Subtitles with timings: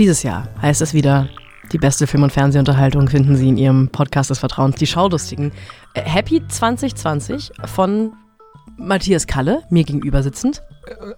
[0.00, 1.28] dieses Jahr heißt es wieder,
[1.72, 5.52] die beste Film- und Fernsehunterhaltung finden Sie in Ihrem Podcast des Vertrauens, die Schaulustigen.
[5.92, 8.14] Äh, Happy 2020 von
[8.78, 10.62] Matthias Kalle, mir gegenüber sitzend.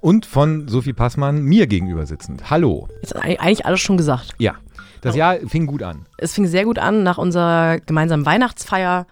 [0.00, 2.50] Und von Sophie Passmann, mir gegenüber sitzend.
[2.50, 2.88] Hallo.
[3.02, 4.34] Jetzt eigentlich alles schon gesagt.
[4.38, 4.56] Ja,
[5.00, 6.04] das Jahr fing gut an.
[6.18, 7.04] Es fing sehr gut an.
[7.04, 9.06] Nach unserer gemeinsamen Weihnachtsfeier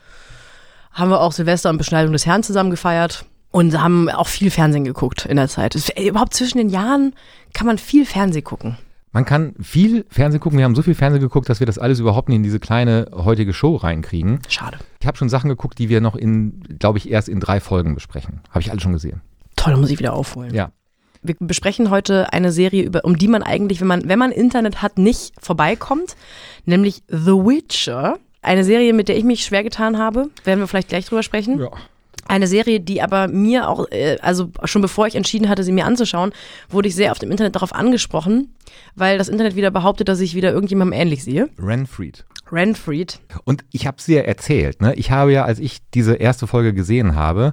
[0.91, 4.85] haben wir auch Silvester und Beschneidung des Herrn zusammen gefeiert und haben auch viel Fernsehen
[4.85, 5.77] geguckt in der Zeit.
[5.77, 7.15] Es, überhaupt zwischen den Jahren
[7.55, 8.77] kann man viel Fernsehen gucken.
[9.13, 10.59] Man kann viel Fernsehen gucken.
[10.59, 13.11] Wir haben so viel Fernsehen geguckt, dass wir das alles überhaupt nicht in diese kleine
[13.13, 14.41] heutige Show reinkriegen.
[14.49, 14.79] Schade.
[15.01, 17.95] Ich habe schon Sachen geguckt, die wir noch in, glaube ich, erst in drei Folgen
[17.95, 18.41] besprechen.
[18.51, 19.21] Habe ich alle schon gesehen.
[19.57, 20.55] Toll, muss ich wieder aufholen.
[20.55, 20.71] Ja.
[21.23, 24.81] Wir besprechen heute eine Serie, über, um die man eigentlich, wenn man, wenn man Internet
[24.81, 26.17] hat, nicht vorbeikommt,
[26.65, 28.19] nämlich The Witcher.
[28.43, 30.31] Eine Serie, mit der ich mich schwer getan habe.
[30.45, 31.59] Werden wir vielleicht gleich drüber sprechen.
[31.59, 31.71] Ja.
[32.31, 35.85] Eine Serie, die aber mir auch, äh, also schon bevor ich entschieden hatte, sie mir
[35.85, 36.31] anzuschauen,
[36.69, 38.55] wurde ich sehr auf dem Internet darauf angesprochen,
[38.95, 41.49] weil das Internet wieder behauptet, dass ich wieder irgendjemandem ähnlich sehe.
[41.59, 42.25] Renfried.
[42.53, 43.19] Renfried.
[43.43, 44.81] Und ich habe es dir erzählt.
[44.81, 44.95] Ne?
[44.95, 47.53] Ich habe ja, als ich diese erste Folge gesehen habe,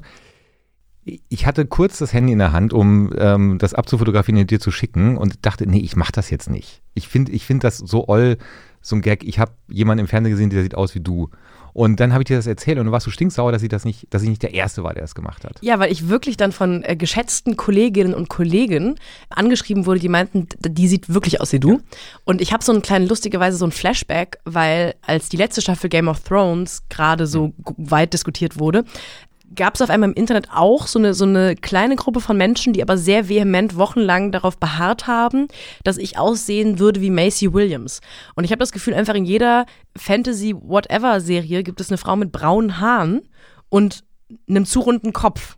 [1.28, 4.70] ich hatte kurz das Handy in der Hand, um ähm, das abzufotografieren und dir zu
[4.70, 6.84] schicken und dachte, nee, ich mache das jetzt nicht.
[6.94, 8.38] Ich finde ich find das so oll,
[8.82, 9.24] so ein Gag.
[9.24, 11.32] Ich habe jemanden im Fernsehen gesehen, der sieht aus wie du.
[11.78, 13.86] Und dann habe ich dir das erzählt und du warst so stinksauer, dass ich das
[13.86, 15.60] nicht, dass ich nicht der Erste war, der es gemacht hat.
[15.62, 18.96] Ja, weil ich wirklich dann von äh, geschätzten Kolleginnen und Kollegen
[19.30, 21.74] angeschrieben wurde, die meinten, die sieht wirklich aus wie du.
[21.74, 21.80] Ja.
[22.26, 25.92] Und ich habe so einen kleinen, lustigerweise so ein Flashback, weil als die letzte Staffel
[25.92, 28.84] Game of Thrones gerade so weit diskutiert wurde,
[29.56, 32.74] gab es auf einmal im Internet auch so eine, so eine kleine Gruppe von Menschen,
[32.74, 35.48] die aber sehr vehement wochenlang darauf beharrt haben,
[35.84, 38.02] dass ich aussehen würde wie Macy Williams.
[38.36, 39.66] Und ich habe das Gefühl, einfach in jeder
[39.98, 43.22] Fantasy-Whatever-Serie gibt es eine Frau mit braunen Haaren
[43.70, 44.04] und
[44.50, 45.58] einem zu runden Kopf.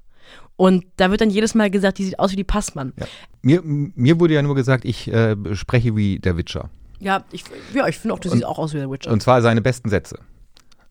[0.56, 2.94] Und da wird dann jedes Mal gesagt, die sieht aus wie die Passmann.
[2.98, 3.06] Ja.
[3.42, 6.70] Mir, mir wurde ja nur gesagt, ich äh, spreche wie der Witcher.
[7.00, 9.10] Ja, ich, ja, ich finde auch, du siehst auch aus wie der Witcher.
[9.12, 10.20] Und zwar seine besten Sätze.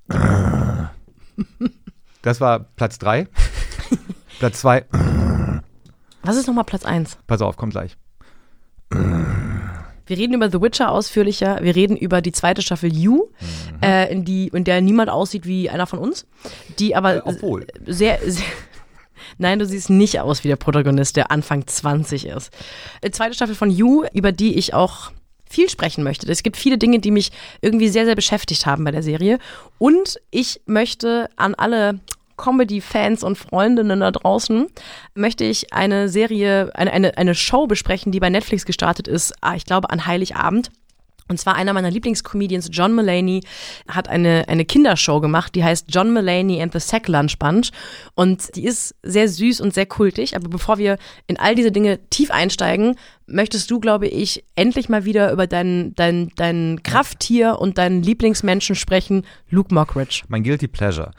[2.28, 3.26] Das war Platz 3.
[4.38, 4.84] Platz 2.
[6.22, 7.16] Was ist nochmal Platz 1?
[7.26, 7.96] Pass auf, kommt gleich.
[8.90, 11.60] Wir reden über The Witcher ausführlicher.
[11.62, 13.82] Wir reden über die zweite Staffel You, mhm.
[13.82, 16.26] äh, in, die, in der niemand aussieht wie einer von uns.
[16.78, 17.66] Die aber äh, obwohl.
[17.86, 18.44] sehr, sehr
[19.38, 22.52] Nein, du siehst nicht aus wie der Protagonist, der Anfang 20 ist.
[23.02, 25.12] Die zweite Staffel von You, über die ich auch
[25.48, 26.30] viel sprechen möchte.
[26.30, 29.38] Es gibt viele Dinge, die mich irgendwie sehr, sehr beschäftigt haben bei der Serie.
[29.78, 32.00] Und ich möchte an alle
[32.38, 34.68] Comedy-Fans und Freundinnen da draußen
[35.14, 39.54] möchte ich eine Serie, eine, eine, eine Show besprechen, die bei Netflix gestartet ist, ah,
[39.54, 40.70] ich glaube an Heiligabend.
[41.28, 43.42] Und zwar einer meiner Lieblingscomedians, John Mulaney,
[43.86, 47.70] hat eine, eine Kindershow gemacht, die heißt John Mulaney and the Sack Lunch Bunch.
[48.14, 50.34] Und die ist sehr süß und sehr kultig.
[50.34, 55.04] Aber bevor wir in all diese Dinge tief einsteigen, möchtest du, glaube ich, endlich mal
[55.04, 60.22] wieder über dein, dein, dein Krafttier und deinen Lieblingsmenschen sprechen, Luke Mockridge.
[60.28, 61.10] Mein Guilty Pleasure.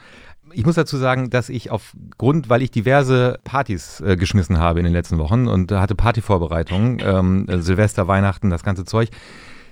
[0.52, 4.84] Ich muss dazu sagen, dass ich aufgrund, weil ich diverse Partys äh, geschmissen habe in
[4.84, 9.10] den letzten Wochen und hatte Partyvorbereitungen, ähm, Silvester, Weihnachten, das ganze Zeug,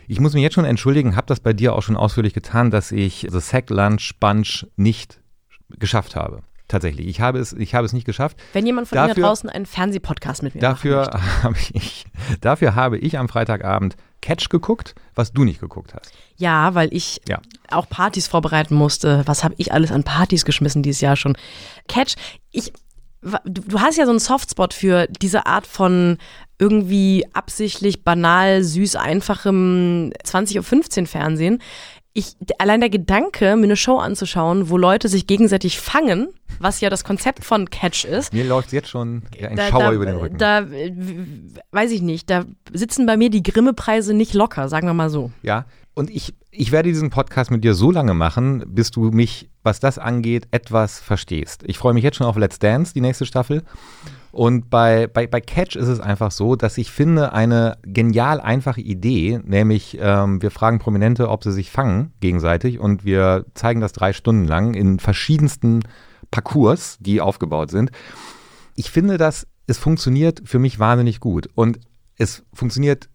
[0.06, 2.93] ich muss mich jetzt schon entschuldigen, habe das bei dir auch schon ausführlich getan, dass
[2.93, 5.21] ich The Sack Lunch Bunch nicht
[5.78, 6.43] geschafft habe.
[6.69, 8.37] Tatsächlich, ich habe es, ich habe es nicht geschafft.
[8.53, 11.11] Wenn jemand von dafür, Ihnen da draußen einen Fernsehpodcast mit mir dafür
[11.43, 12.05] habe ich,
[12.43, 16.12] dafür habe ich am Freitagabend Catch geguckt, was du nicht geguckt hast.
[16.37, 17.41] Ja, weil ich ja.
[17.71, 19.23] auch Partys vorbereiten musste.
[19.27, 21.37] Was habe ich alles an Partys geschmissen dieses Jahr schon?
[21.89, 22.17] Catch,
[22.51, 22.73] ich,
[23.23, 26.19] du hast ja so einen Softspot für diese Art von
[26.59, 31.62] irgendwie absichtlich banal, süß, einfachem 20.15 Uhr Fernsehen.
[32.19, 36.27] Ich, allein der Gedanke, mir eine Show anzuschauen, wo Leute sich gegenseitig fangen,
[36.59, 38.33] was ja das Konzept von Catch ist.
[38.33, 40.37] Mir läuft jetzt schon ein da, Schauer da, über den Rücken.
[40.37, 40.67] Da,
[41.71, 45.31] weiß ich nicht, da sitzen bei mir die Grimme-Preise nicht locker, sagen wir mal so.
[45.45, 49.48] Ja, und ich, ich werde diesen Podcast mit dir so lange machen, bis du mich,
[49.63, 51.63] was das angeht, etwas verstehst.
[51.66, 53.63] Ich freue mich jetzt schon auf Let's Dance, die nächste Staffel.
[54.30, 58.80] Und bei, bei, bei Catch ist es einfach so, dass ich finde, eine genial einfache
[58.80, 63.92] Idee, nämlich ähm, wir fragen Prominente, ob sie sich fangen gegenseitig und wir zeigen das
[63.92, 65.83] drei Stunden lang in verschiedensten
[66.30, 67.91] Parcours, die aufgebaut sind.
[68.75, 71.80] Ich finde, dass es funktioniert für mich wahnsinnig gut und
[72.16, 73.09] es funktioniert,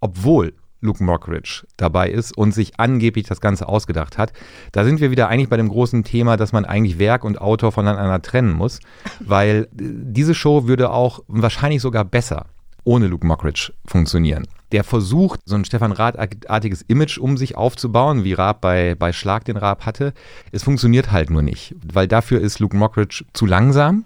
[0.00, 4.32] obwohl Luke Mockridge dabei ist und sich angeblich das Ganze ausgedacht hat.
[4.72, 7.72] Da sind wir wieder eigentlich bei dem großen Thema, dass man eigentlich Werk und Autor
[7.72, 8.80] voneinander trennen muss,
[9.20, 12.46] weil äh, diese Show würde auch wahrscheinlich sogar besser
[12.84, 14.46] ohne Luke Mockridge funktionieren.
[14.72, 19.44] Der versucht, so ein Stefan Raab-artiges Image um sich aufzubauen, wie Raab bei, bei Schlag
[19.44, 20.14] den Raab hatte.
[20.52, 24.04] Es funktioniert halt nur nicht, weil dafür ist Luke Mockridge zu langsam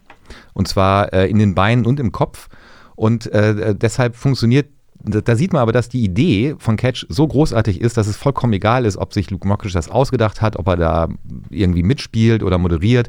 [0.53, 2.49] und zwar äh, in den Beinen und im Kopf.
[2.97, 4.69] Und äh, deshalb funktioniert
[5.05, 8.53] da, sieht man aber, dass die Idee von Catch so großartig ist, dass es vollkommen
[8.53, 11.09] egal ist, ob sich Luke Mockridge das ausgedacht hat, ob er da
[11.51, 13.09] irgendwie mitspielt oder moderiert.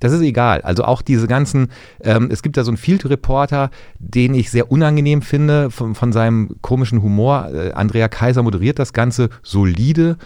[0.00, 0.62] Das ist egal.
[0.62, 1.68] Also auch diese ganzen,
[2.02, 6.56] ähm, es gibt da so einen Field-Reporter, den ich sehr unangenehm finde, von, von seinem
[6.62, 7.50] komischen Humor.
[7.52, 10.16] Äh, Andrea Kaiser moderiert das Ganze solide.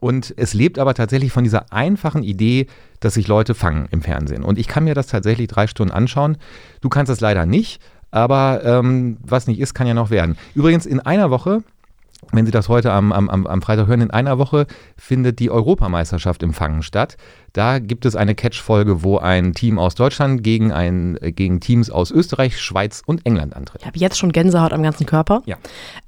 [0.00, 2.68] Und es lebt aber tatsächlich von dieser einfachen Idee,
[3.00, 4.42] dass sich Leute fangen im Fernsehen.
[4.44, 6.38] Und ich kann mir das tatsächlich drei Stunden anschauen.
[6.80, 10.36] Du kannst das leider nicht, aber ähm, was nicht ist, kann ja noch werden.
[10.54, 11.62] Übrigens, in einer Woche
[12.32, 14.66] wenn Sie das heute am, am, am Freitag hören, in einer Woche
[14.96, 17.16] findet die Europameisterschaft im Fangen statt.
[17.52, 22.10] Da gibt es eine Catch-Folge, wo ein Team aus Deutschland gegen, ein, gegen Teams aus
[22.10, 23.80] Österreich, Schweiz und England antritt.
[23.80, 25.42] Ich habe jetzt schon Gänsehaut am ganzen Körper.
[25.46, 25.56] Ja.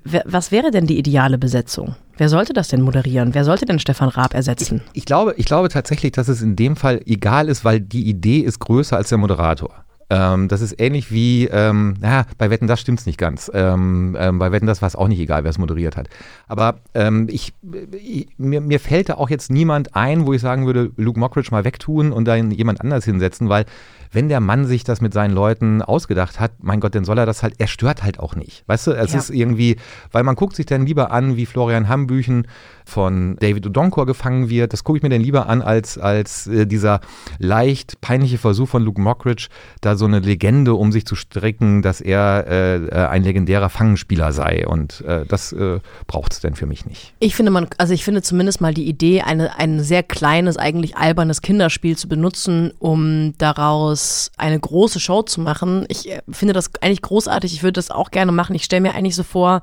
[0.05, 1.97] Was wäre denn die ideale Besetzung?
[2.17, 3.35] Wer sollte das denn moderieren?
[3.35, 4.83] Wer sollte denn Stefan Raab ersetzen?
[4.93, 8.09] Ich, ich, glaube, ich glaube tatsächlich, dass es in dem Fall egal ist, weil die
[8.09, 9.82] Idee ist größer als der Moderator.
[10.13, 13.51] Ähm, das ist ähnlich wie, ähm, na, bei Wetten, das stimmt es nicht ganz.
[13.55, 16.11] Ähm, ähm, bei Wetten, das war es auch nicht egal, wer es moderiert hat.
[16.49, 17.55] Aber ähm, ich,
[17.93, 21.49] ich, mir, mir fällt da auch jetzt niemand ein, wo ich sagen würde, Luke Mockridge
[21.51, 23.65] mal wegtun und dann jemand anders hinsetzen, weil
[24.13, 27.27] wenn der Mann sich das mit seinen Leuten ausgedacht hat, mein Gott, dann soll er
[27.27, 28.63] das halt, er stört halt auch nicht.
[28.67, 29.19] Weißt du, es ja.
[29.19, 29.77] ist irgendwie,
[30.13, 32.47] weil man guckt sich dann lieber an, wie Florian Hambüchen
[32.85, 34.73] von David Odonkor gefangen wird.
[34.73, 37.01] Das gucke ich mir dann lieber an, als, als äh, dieser
[37.39, 39.49] leicht peinliche Versuch von Luke Mockridge,
[39.81, 44.33] da so eine Legende um sich zu stricken, dass er äh, äh ein legendärer Fangenspieler
[44.33, 44.67] sei.
[44.67, 47.15] Und äh, das äh, braucht es denn für mich nicht.
[47.19, 50.97] Ich finde man, also ich finde zumindest mal die Idee, eine, ein sehr kleines, eigentlich
[50.97, 55.85] albernes Kinderspiel zu benutzen, um daraus daraus eine große Show zu machen.
[55.89, 57.53] Ich äh, finde das eigentlich großartig.
[57.53, 58.55] Ich würde das auch gerne machen.
[58.55, 59.63] Ich stelle mir eigentlich so vor,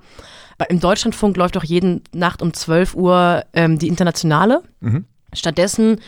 [0.68, 4.62] im Deutschlandfunk läuft doch jeden Nacht um 12 Uhr ähm, die Internationale.
[4.82, 5.06] Mhm.
[5.34, 6.02] Stattdessen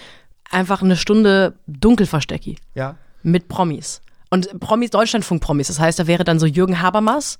[0.50, 2.58] einfach eine Stunde Dunkelverstecki.
[2.76, 2.96] Ja.
[3.24, 4.02] Mit Promis.
[4.30, 5.68] Und Promis, Deutschlandfunk-Promis.
[5.68, 7.38] Das heißt, da wäre dann so Jürgen Habermas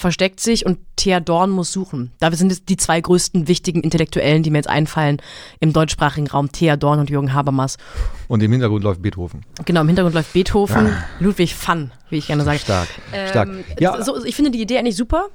[0.00, 2.10] versteckt sich und Thea Dorn muss suchen.
[2.18, 5.18] Da sind es die zwei größten wichtigen Intellektuellen, die mir jetzt einfallen
[5.60, 7.76] im deutschsprachigen Raum, Thea Dorn und Jürgen Habermas.
[8.26, 9.44] Und im Hintergrund läuft Beethoven.
[9.64, 11.04] Genau, im Hintergrund läuft Beethoven, ah.
[11.20, 12.58] Ludwig van, wie ich gerne sage.
[12.58, 12.88] Stark,
[13.28, 13.48] stark.
[13.48, 14.02] Ähm, ja.
[14.02, 15.28] So, ich finde die Idee eigentlich super.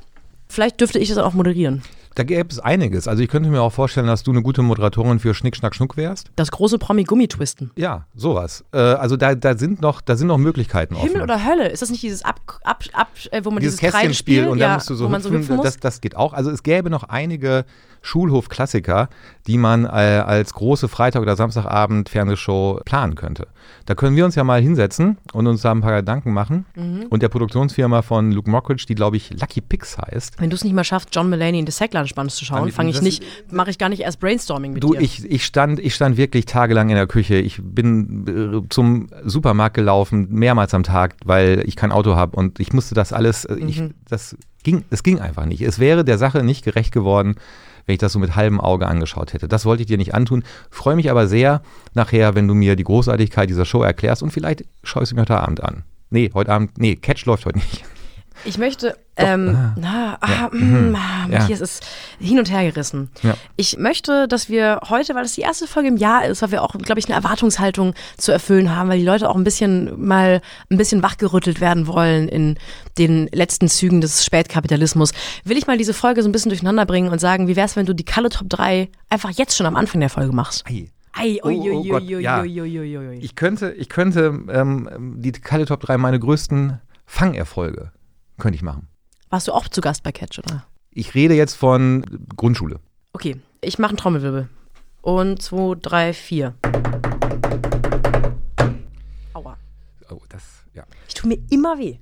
[0.48, 1.84] Vielleicht dürfte ich das auch moderieren.
[2.16, 3.10] Da gäbe es einiges.
[3.10, 5.98] Also ich könnte mir auch vorstellen, dass du eine gute Moderatorin für Schnick, Schnack, Schnuck
[5.98, 6.32] wärst.
[6.38, 7.72] Das große Promi-Gummitwisten.
[7.76, 8.64] Ja, sowas.
[8.72, 11.22] Äh, also da, da, sind noch, da sind noch Möglichkeiten Himmel offen.
[11.24, 11.68] oder Hölle?
[11.68, 14.70] Ist das nicht dieses Ab, ab, ab äh, wo man dieses, dieses Kästchenspiel und ja,
[14.70, 16.32] da musst du so hüpfen, so das, das geht auch.
[16.32, 17.66] Also es gäbe noch einige
[18.06, 19.10] Schulhof-Klassiker,
[19.48, 23.48] die man äh, als große Freitag- oder Samstagabend-Fernsehshow planen könnte.
[23.86, 26.66] Da können wir uns ja mal hinsetzen und uns da ein paar Gedanken machen.
[26.75, 27.07] Mhm.
[27.10, 30.40] Und der Produktionsfirma von Luke Mockridge, die glaube ich Lucky Pix heißt.
[30.40, 33.02] Wenn du es nicht mal schaffst, John Mulaney in The Sackland zu schauen, fange ich
[33.02, 35.00] nicht, mache ich gar nicht erst Brainstorming mit du, dir.
[35.00, 37.36] Du, ich, ich, stand, ich stand wirklich tagelang in der Küche.
[37.36, 42.60] Ich bin äh, zum Supermarkt gelaufen, mehrmals am Tag, weil ich kein Auto habe und
[42.60, 43.68] ich musste das alles, äh, mhm.
[43.68, 45.62] ich, das ging, es ging einfach nicht.
[45.62, 47.36] Es wäre der Sache nicht gerecht geworden,
[47.86, 49.48] wenn ich das so mit halbem Auge angeschaut hätte.
[49.48, 50.44] Das wollte ich dir nicht antun.
[50.70, 51.62] Freue mich aber sehr
[51.94, 55.22] nachher, wenn du mir die Großartigkeit dieser Show erklärst und vielleicht schaue ich sie mir
[55.22, 55.84] heute Abend an.
[56.10, 57.84] Nee, heute Abend, nee, Catch läuft heute nicht.
[58.44, 59.76] Ich möchte, ähm, ah.
[59.80, 60.50] na, ah, ja.
[60.52, 60.96] mm, mhm.
[60.96, 61.64] ah, Matthias ja.
[61.64, 61.86] ist
[62.19, 63.09] hin und her gerissen.
[63.24, 63.36] Ja.
[63.56, 66.62] Ich möchte, dass wir heute, weil es die erste Folge im Jahr ist, weil wir
[66.62, 70.42] auch, glaube ich, eine Erwartungshaltung zu erfüllen haben, weil die Leute auch ein bisschen mal
[70.69, 72.57] ein bisschen wachgerüttelt werden wollen in
[72.98, 75.12] den letzten Zügen des Spätkapitalismus,
[75.44, 77.76] will ich mal diese Folge so ein bisschen durcheinander bringen und sagen, wie wäre es,
[77.76, 80.66] wenn du die Kalle Top 3 einfach jetzt schon am Anfang der Folge machst?
[80.68, 80.90] Ei.
[81.18, 82.44] Ei, ui, oh, oh Gott, ja.
[82.44, 87.94] Ich könnte, ich könnte ähm, die Kalle Top 3 meine größten Fangerfolge
[88.37, 88.87] könnte ich machen.
[89.30, 90.65] Warst du auch zu Gast bei Catch, oder?
[90.92, 92.80] Ich rede jetzt von Grundschule.
[93.13, 94.49] Okay, ich mache einen Trommelwirbel.
[95.01, 96.56] Und zwei, drei, vier.
[99.33, 99.57] Aua.
[100.09, 100.83] Oh, das, ja.
[101.07, 101.97] Ich tue mir immer weh.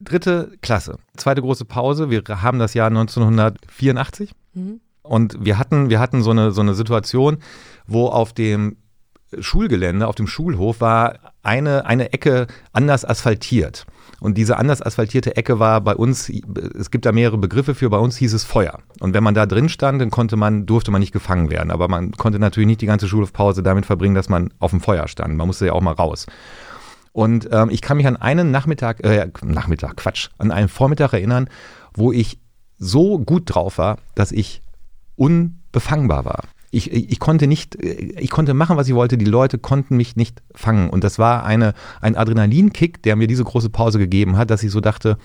[0.00, 0.98] Dritte Klasse.
[1.16, 2.10] Zweite große Pause.
[2.10, 4.32] Wir haben das Jahr 1984.
[4.54, 4.80] Mhm.
[5.02, 7.38] Und wir hatten, wir hatten so eine, so eine Situation,
[7.86, 8.76] wo auf dem
[9.38, 13.86] Schulgelände, auf dem Schulhof war eine, eine Ecke anders asphaltiert.
[14.20, 17.98] Und diese anders asphaltierte Ecke war bei uns, es gibt da mehrere Begriffe für, bei
[17.98, 18.80] uns hieß es Feuer.
[19.00, 21.70] Und wenn man da drin stand, dann konnte man, durfte man nicht gefangen werden.
[21.70, 25.06] Aber man konnte natürlich nicht die ganze Schulpause damit verbringen, dass man auf dem Feuer
[25.06, 25.36] stand.
[25.36, 26.26] Man musste ja auch mal raus.
[27.12, 31.48] Und ähm, ich kann mich an einen Nachmittag, äh, Nachmittag, Quatsch, an einen Vormittag erinnern,
[31.94, 32.38] wo ich
[32.78, 34.62] so gut drauf war, dass ich
[35.16, 39.16] unbefangbar war ich, ich konnte nicht, ich konnte machen, was ich wollte.
[39.16, 40.90] Die Leute konnten mich nicht fangen.
[40.90, 44.70] Und das war eine, ein Adrenalinkick, der mir diese große Pause gegeben hat, dass ich
[44.70, 45.16] so dachte,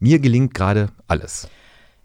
[0.00, 1.48] mir gelingt gerade alles.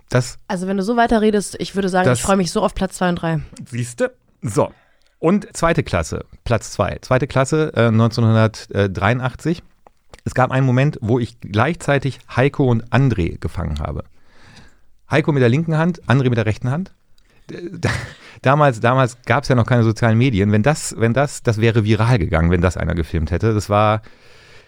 [0.10, 2.62] Das, also wenn du so weiter redest, ich würde sagen, das, ich freue mich so
[2.62, 3.42] auf Platz 2 und 3.
[3.70, 4.14] Siehste?
[4.42, 4.72] So.
[5.20, 7.00] Und zweite Klasse, Platz 2.
[7.02, 9.64] Zweite Klasse äh, 1983.
[10.26, 14.04] Es gab einen Moment, wo ich gleichzeitig Heiko und André gefangen habe.
[15.10, 16.92] Heiko mit der linken Hand, André mit der rechten Hand.
[18.42, 20.52] Damals, damals gab es ja noch keine sozialen Medien.
[20.52, 23.54] Wenn das, wenn das, das wäre viral gegangen, wenn das einer gefilmt hätte.
[23.54, 24.02] Das war,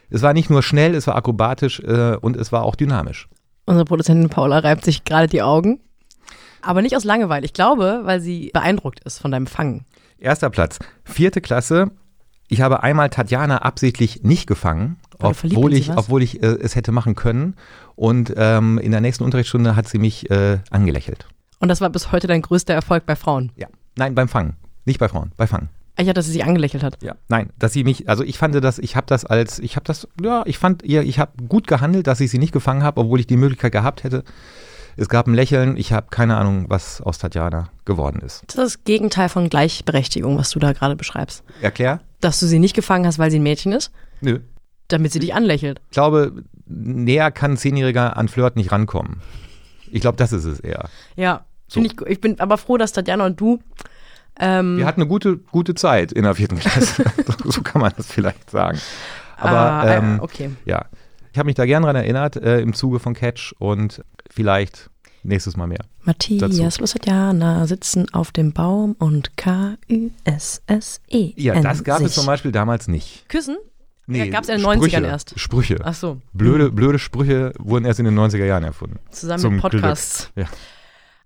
[0.10, 3.28] es war nicht nur schnell, es war akrobatisch äh, und es war auch dynamisch.
[3.66, 5.80] Unsere Produzentin Paula reibt sich gerade die Augen.
[6.62, 7.46] Aber nicht aus Langeweile.
[7.46, 9.86] Ich glaube, weil sie beeindruckt ist von deinem Fangen.
[10.18, 11.92] Erster Platz, vierte Klasse.
[12.48, 17.16] Ich habe einmal Tatjana absichtlich nicht gefangen, obwohl ich, obwohl ich äh, es hätte machen
[17.16, 17.56] können.
[17.96, 21.28] Und ähm, in der nächsten Unterrichtsstunde hat sie mich äh, angelächelt.
[21.60, 23.52] Und das war bis heute dein größter Erfolg bei Frauen.
[23.56, 23.68] Ja.
[23.96, 24.56] Nein, beim Fangen.
[24.86, 25.70] Nicht bei Frauen, bei Fangen.
[25.96, 26.98] Ich hatte, dass sie sich angelächelt hat.
[27.04, 27.16] Ja.
[27.28, 30.08] Nein, dass sie mich, also ich fand das, ich habe das als, ich habe das,
[30.22, 33.20] ja, ich fand ihr, ich habe gut gehandelt, dass ich sie nicht gefangen habe, obwohl
[33.20, 34.24] ich die Möglichkeit gehabt hätte.
[34.96, 38.44] Es gab ein Lächeln, ich habe keine Ahnung, was aus Tatjana geworden ist.
[38.48, 41.44] Das ist das Gegenteil von Gleichberechtigung, was du da gerade beschreibst.
[41.62, 42.02] Erklär?
[42.22, 43.92] Dass du sie nicht gefangen hast, weil sie ein Mädchen ist,
[44.22, 44.40] Nö.
[44.88, 45.80] damit sie dich anlächelt.
[45.90, 49.22] Ich glaube, näher kann ein Zehnjähriger an Flirt nicht rankommen.
[49.94, 50.90] Ich glaube, das ist es eher.
[51.16, 51.46] Ja.
[51.68, 51.82] So.
[51.82, 53.60] Ich, ich bin aber froh, dass Tatjana und du
[54.40, 57.04] ähm, Wir hatten eine gute, gute Zeit in der vierten Klasse.
[57.44, 58.80] so, kann man das vielleicht sagen.
[59.38, 60.50] Aber ah, äh, ähm, okay.
[60.66, 60.86] ja,
[61.32, 64.90] ich habe mich da gern dran erinnert äh, im Zuge von Catch und vielleicht
[65.24, 65.86] nächstes Mal mehr.
[66.04, 71.34] Matthias plus Tatjana sitzen auf dem Baum und K-U-S-S-E.
[71.36, 72.14] Ja, das gab es sich.
[72.14, 73.30] zum Beispiel damals nicht.
[73.30, 73.58] Küssen?
[74.06, 75.40] Nee, gab's in den 90ern Sprüche, erst.
[75.40, 75.78] Sprüche.
[75.84, 76.22] Ach so.
[76.34, 79.00] Blöde, blöde Sprüche wurden erst in den 90er Jahren erfunden.
[79.12, 80.32] Zusammen Zum mit Podcasts.
[80.34, 80.48] Glück.
[80.48, 80.54] Ja.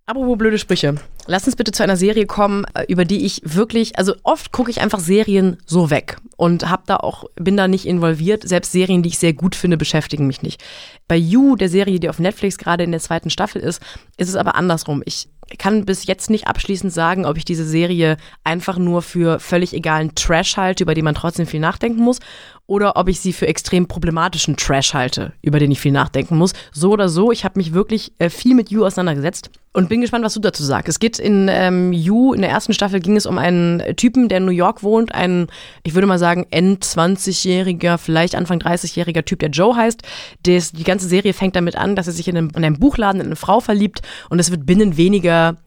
[0.10, 0.96] Apropos blöde Sprüche.
[1.26, 4.72] Lass uns bitte zu einer Serie kommen, äh, über die ich wirklich, also oft gucke
[4.72, 8.48] ich einfach Serien so weg und hab da auch, bin da nicht involviert.
[8.48, 10.64] Selbst Serien, die ich sehr gut finde, beschäftigen mich nicht.
[11.10, 13.82] Bei You, der Serie, die auf Netflix gerade in der zweiten Staffel ist,
[14.16, 15.04] ist es aber andersrum.
[15.06, 18.16] Ich kann bis jetzt nicht abschließend sagen, ob ich diese Serie
[18.46, 22.20] einfach nur für völlig egalen Trash halte, über den man trotzdem viel nachdenken muss,
[22.68, 26.54] oder ob ich sie für extrem problematischen Trash halte, über den ich viel nachdenken muss.
[26.74, 30.26] So oder so, ich habe mich wirklich äh, viel mit You auseinandergesetzt und bin gespannt,
[30.26, 30.90] was du dazu sagst.
[30.90, 34.40] Es geht in ähm, You, in der ersten Staffel ging es um einen Typen, der
[34.40, 35.48] in New York wohnt, ein,
[35.84, 40.02] ich würde mal sagen, End-20-jähriger, vielleicht Anfang 30-jähriger Typ, der Joe heißt.
[40.46, 43.22] Des, die ganze Serie fängt damit an, dass er sich in einem, in einem Buchladen
[43.22, 45.58] in eine Frau verliebt und es wird binnen weniger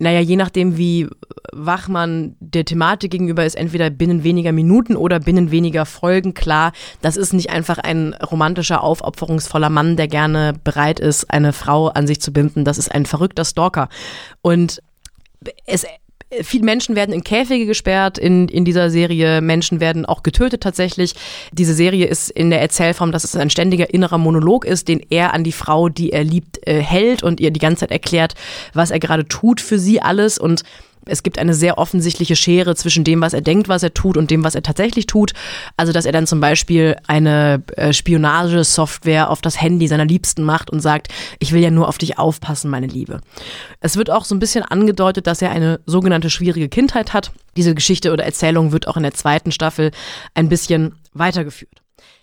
[0.00, 1.08] naja, je nachdem, wie
[1.52, 6.72] wach man der Thematik gegenüber ist, entweder binnen weniger Minuten oder binnen weniger Folgen klar,
[7.02, 12.06] das ist nicht einfach ein romantischer, aufopferungsvoller Mann, der gerne bereit ist, eine Frau an
[12.06, 12.64] sich zu binden.
[12.64, 13.90] Das ist ein verrückter Stalker.
[14.40, 14.82] Und
[15.66, 15.84] es
[16.42, 19.40] Viele Menschen werden in Käfige gesperrt in, in dieser Serie.
[19.40, 21.14] Menschen werden auch getötet tatsächlich.
[21.50, 25.34] Diese Serie ist in der Erzählform, dass es ein ständiger innerer Monolog ist, den er
[25.34, 28.34] an die Frau, die er liebt, äh, hält und ihr die ganze Zeit erklärt,
[28.74, 30.38] was er gerade tut für sie alles.
[30.38, 30.62] Und
[31.06, 34.30] es gibt eine sehr offensichtliche Schere zwischen dem, was er denkt, was er tut und
[34.30, 35.32] dem, was er tatsächlich tut.
[35.76, 40.70] Also, dass er dann zum Beispiel eine äh, Spionagesoftware auf das Handy seiner Liebsten macht
[40.70, 43.20] und sagt, ich will ja nur auf dich aufpassen, meine Liebe.
[43.80, 47.32] Es wird auch so ein bisschen angedeutet, dass er eine sogenannte schwierige Kindheit hat.
[47.56, 49.90] Diese Geschichte oder Erzählung wird auch in der zweiten Staffel
[50.34, 51.79] ein bisschen weitergeführt.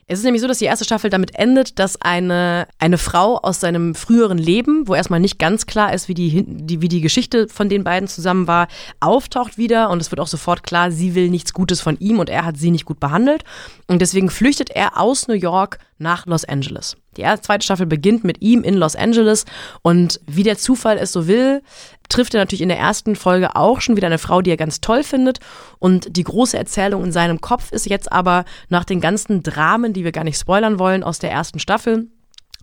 [0.09, 3.59] Es ist nämlich so, dass die erste Staffel damit endet, dass eine, eine Frau aus
[3.59, 7.49] seinem früheren Leben, wo erstmal nicht ganz klar ist, wie die, die, wie die Geschichte
[7.49, 8.69] von den beiden zusammen war,
[9.01, 12.29] auftaucht wieder und es wird auch sofort klar, sie will nichts Gutes von ihm und
[12.29, 13.43] er hat sie nicht gut behandelt.
[13.87, 16.97] Und deswegen flüchtet er aus New York nach Los Angeles.
[17.15, 19.45] Die erste, zweite Staffel beginnt mit ihm in Los Angeles
[19.81, 21.61] und wie der Zufall es so will,
[22.09, 24.81] trifft er natürlich in der ersten Folge auch schon wieder eine Frau, die er ganz
[24.81, 25.39] toll findet.
[25.79, 30.03] Und die große Erzählung in seinem Kopf ist jetzt aber nach den ganzen Dramen, die
[30.03, 32.07] wir gar nicht spoilern wollen aus der ersten Staffel,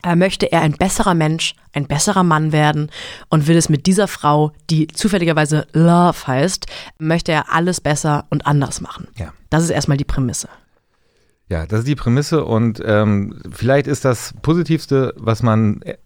[0.04, 2.90] äh, möchte er ein besserer Mensch, ein besserer Mann werden
[3.30, 6.66] und will es mit dieser Frau, die zufälligerweise Love heißt,
[6.98, 9.08] möchte er alles besser und anders machen.
[9.16, 9.32] Ja.
[9.50, 10.48] Das ist erstmal die Prämisse.
[11.50, 15.96] Ja, das ist die Prämisse und ähm, vielleicht ist das Positivste, was man äh,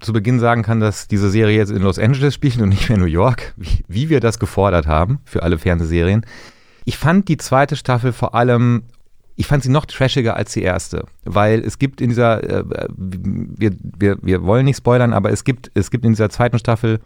[0.00, 2.96] zu Beginn sagen kann, dass diese Serie jetzt in Los Angeles spielt und nicht mehr
[2.96, 6.24] New York, wie, wie wir das gefordert haben für alle Fernsehserien.
[6.86, 8.84] Ich fand die zweite Staffel vor allem,
[9.34, 12.64] ich fand sie noch trashiger als die erste, weil es gibt in dieser, äh,
[12.96, 17.00] wir, wir, wir wollen nicht spoilern, aber es gibt, es gibt in dieser zweiten Staffel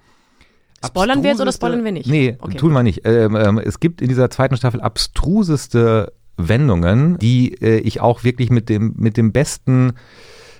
[0.83, 2.09] Spoilern wir jetzt oder spoilern wir nicht?
[2.09, 2.57] Nee, Okay.
[2.57, 3.03] tun wir nicht.
[3.05, 6.13] Ähm, ähm, es gibt in dieser zweiten Staffel abstruseste
[6.49, 9.93] Wendungen, die äh, ich auch wirklich mit dem, mit dem besten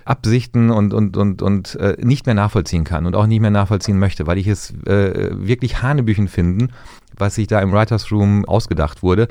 [0.05, 3.99] Absichten und, und, und, und äh, nicht mehr nachvollziehen kann und auch nicht mehr nachvollziehen
[3.99, 6.69] möchte, weil ich es äh, wirklich Hanebüchen finden,
[7.17, 9.27] was sich da im Writers Room ausgedacht wurde.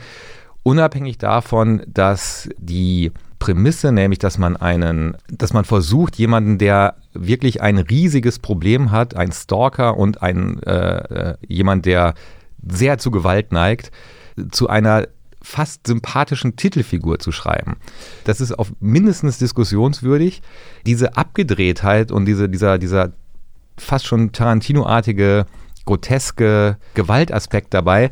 [0.63, 7.63] Unabhängig davon, dass die Prämisse, nämlich dass man einen, dass man versucht, jemanden, der wirklich
[7.63, 12.15] ein riesiges Problem hat, ein Stalker und ein äh, äh, jemand, der
[12.69, 13.91] sehr zu Gewalt neigt,
[14.51, 15.09] zu einer
[15.43, 17.77] fast sympathischen Titelfigur zu schreiben.
[18.25, 20.43] Das ist auf mindestens diskussionswürdig.
[20.87, 23.13] Diese Abgedrehtheit und diese, dieser, dieser
[23.79, 25.47] fast schon Tarantino-artige,
[25.87, 28.11] groteske Gewaltaspekt dabei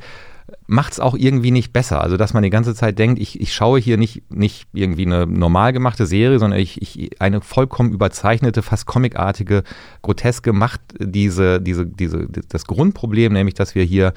[0.67, 2.01] macht es auch irgendwie nicht besser.
[2.03, 5.27] Also, dass man die ganze Zeit denkt, ich, ich schaue hier nicht, nicht irgendwie eine
[5.27, 9.63] normal gemachte Serie, sondern ich, ich eine vollkommen überzeichnete, fast comicartige,
[10.03, 14.13] groteske macht diese, diese, diese, das Grundproblem, nämlich, dass wir hier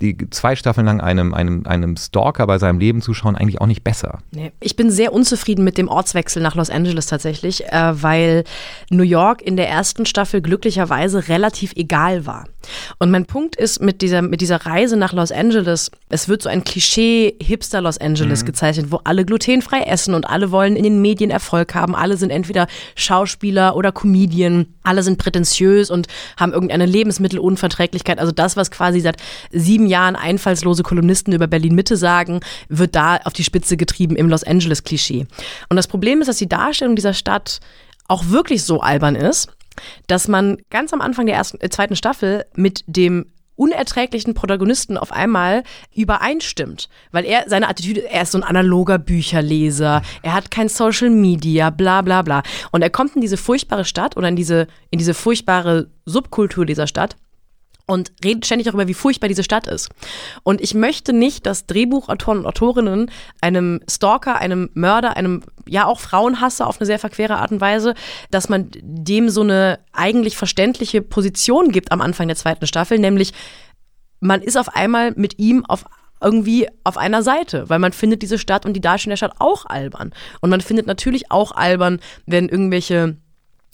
[0.00, 3.84] die zwei Staffeln lang einem, einem, einem Stalker bei seinem Leben zuschauen, eigentlich auch nicht
[3.84, 4.18] besser.
[4.30, 4.52] Nee.
[4.60, 8.44] Ich bin sehr unzufrieden mit dem Ortswechsel nach Los Angeles tatsächlich, äh, weil
[8.90, 12.44] New York in der ersten Staffel glücklicherweise relativ egal war.
[12.98, 16.48] Und mein Punkt ist mit dieser, mit dieser Reise nach Los Angeles, es wird so
[16.48, 18.46] ein Klischee Hipster Los Angeles mhm.
[18.46, 21.94] gezeichnet, wo alle glutenfrei essen und alle wollen in den Medien Erfolg haben.
[21.94, 24.66] Alle sind entweder Schauspieler oder Comedian.
[24.82, 28.18] Alle sind prätentiös und haben irgendeine Lebensmittelunverträglichkeit.
[28.18, 29.16] Also das, was quasi seit
[29.50, 34.30] sieben Jahren einfallslose Kolumnisten über Berlin Mitte sagen, wird da auf die Spitze getrieben im
[34.30, 35.26] Los Angeles Klischee.
[35.68, 37.60] Und das Problem ist, dass die Darstellung dieser Stadt
[38.08, 39.48] auch wirklich so albern ist,
[40.06, 43.26] dass man ganz am Anfang der ersten, äh, zweiten Staffel mit dem
[43.60, 46.88] unerträglichen Protagonisten auf einmal übereinstimmt.
[47.12, 51.68] Weil er, seine Attitüde, er ist so ein analoger Bücherleser, er hat kein Social Media,
[51.68, 52.42] bla bla bla.
[52.72, 56.86] Und er kommt in diese furchtbare Stadt oder in diese, in diese furchtbare Subkultur dieser
[56.86, 57.16] Stadt
[57.90, 59.88] und redet ständig darüber, wie furchtbar diese Stadt ist.
[60.44, 65.98] Und ich möchte nicht, dass Drehbuchautoren und Autorinnen einem Stalker, einem Mörder, einem ja auch
[65.98, 67.94] Frauenhasser auf eine sehr verquere Art und Weise,
[68.30, 73.32] dass man dem so eine eigentlich verständliche Position gibt am Anfang der zweiten Staffel, nämlich
[74.20, 75.84] man ist auf einmal mit ihm auf
[76.22, 79.64] irgendwie auf einer Seite, weil man findet diese Stadt und die Darstellung der Stadt auch
[79.64, 80.12] albern.
[80.40, 83.16] Und man findet natürlich auch albern, wenn irgendwelche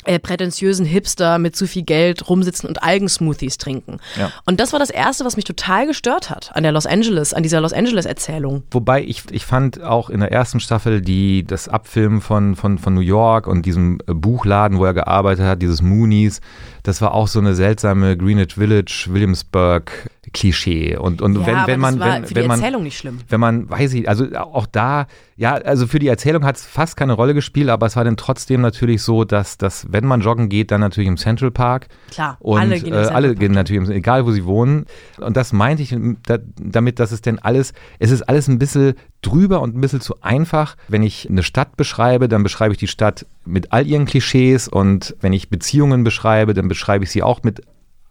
[0.06, 3.98] äh, prätentiösen Hipster mit zu viel Geld rumsitzen und Algensmoothies trinken.
[4.18, 4.32] Ja.
[4.44, 7.42] Und das war das Erste, was mich total gestört hat an der Los Angeles, an
[7.42, 8.62] dieser Los Angeles-Erzählung.
[8.70, 12.94] Wobei ich, ich fand auch in der ersten Staffel die, das Abfilmen von, von, von
[12.94, 16.40] New York und diesem äh, Buchladen, wo er gearbeitet hat, dieses Moonies,
[16.82, 20.96] das war auch so eine seltsame Greenwich Village, Williamsburg Klischee.
[20.96, 23.18] Und, und ja, wenn, wenn man, wenn, für wenn die Erzählung nicht schlimm.
[23.28, 26.96] Wenn man, weiß ich, also auch da, ja, also für die Erzählung hat es fast
[26.96, 30.48] keine Rolle gespielt, aber es war dann trotzdem natürlich so, dass, dass wenn man joggen
[30.48, 31.88] geht, dann natürlich im Central Park.
[32.10, 34.86] Klar, und alle gehen, äh, alle gehen natürlich, egal wo sie wohnen.
[35.18, 38.94] Und das meinte ich da, damit, dass es denn alles, es ist alles ein bisschen
[39.22, 40.76] drüber und ein bisschen zu einfach.
[40.88, 45.16] Wenn ich eine Stadt beschreibe, dann beschreibe ich die Stadt mit all ihren Klischees und
[45.20, 47.62] wenn ich Beziehungen beschreibe, dann beschreibe ich sie auch mit,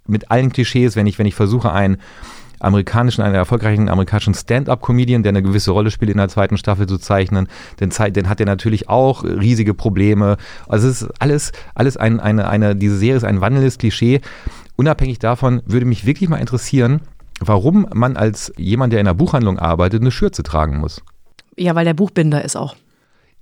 [0.08, 0.96] mit allen Klischees.
[0.96, 1.98] Wenn ich, wenn ich versuche, einen
[2.60, 6.98] amerikanischen, einen erfolgreichen amerikanischen Stand-up-Comedian, der eine gewisse Rolle spielt in der zweiten Staffel zu
[6.98, 10.38] zeichnen, dann, dann hat er natürlich auch riesige Probleme.
[10.68, 14.22] Also es ist alles, alles ein, eine, eine, diese Serie ist ein wandelndes Klischee.
[14.76, 17.02] Unabhängig davon würde mich wirklich mal interessieren,
[17.40, 21.02] warum man als jemand, der in einer Buchhandlung arbeitet, eine Schürze tragen muss.
[21.58, 22.76] Ja, weil der Buchbinder ist auch.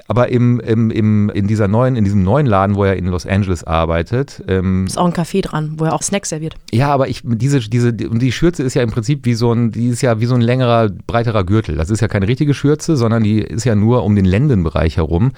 [0.07, 3.25] Aber im, im, im, in, dieser neuen, in diesem neuen Laden, wo er in Los
[3.25, 4.43] Angeles arbeitet.
[4.49, 6.55] Ähm, ist auch ein Café dran, wo er auch Snacks serviert.
[6.71, 9.71] Ja, aber ich, diese, diese, und die Schürze ist ja im Prinzip wie so ein,
[9.71, 11.77] die ist ja wie so ein längerer, breiterer Gürtel.
[11.77, 15.31] Das ist ja keine richtige Schürze, sondern die ist ja nur um den Lendenbereich herum.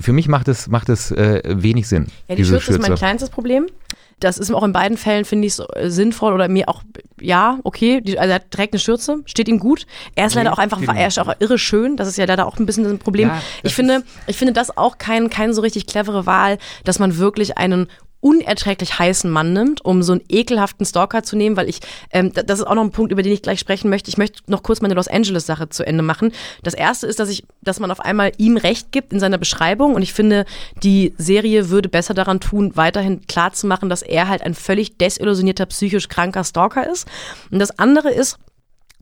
[0.00, 2.06] Für mich macht es, macht es äh, wenig Sinn.
[2.28, 3.66] Ja, die Schürze, Schürze ist mein kleinstes Problem
[4.20, 6.82] das ist auch in beiden Fällen, finde ich, äh, sinnvoll oder mir auch,
[7.20, 8.00] ja, okay.
[8.00, 9.86] Die, also er trägt eine Schürze, steht ihm gut.
[10.14, 11.96] Er ist nee, leider auch einfach, er ist auch irre schön.
[11.96, 13.28] Das ist ja leider auch ein bisschen ein Problem.
[13.28, 17.18] Ja, ich finde, ich finde das auch kein, keine so richtig clevere Wahl, dass man
[17.18, 17.88] wirklich einen
[18.20, 21.80] unerträglich heißen Mann nimmt, um so einen ekelhaften Stalker zu nehmen, weil ich,
[22.10, 24.08] ähm, das ist auch noch ein Punkt, über den ich gleich sprechen möchte.
[24.08, 26.32] Ich möchte noch kurz meine Los Angeles-Sache zu Ende machen.
[26.62, 29.94] Das erste ist, dass ich, dass man auf einmal ihm Recht gibt in seiner Beschreibung
[29.94, 30.44] und ich finde,
[30.82, 36.08] die Serie würde besser daran tun, weiterhin klarzumachen, dass er halt ein völlig desillusionierter, psychisch
[36.08, 37.06] kranker Stalker ist.
[37.50, 38.38] Und das andere ist,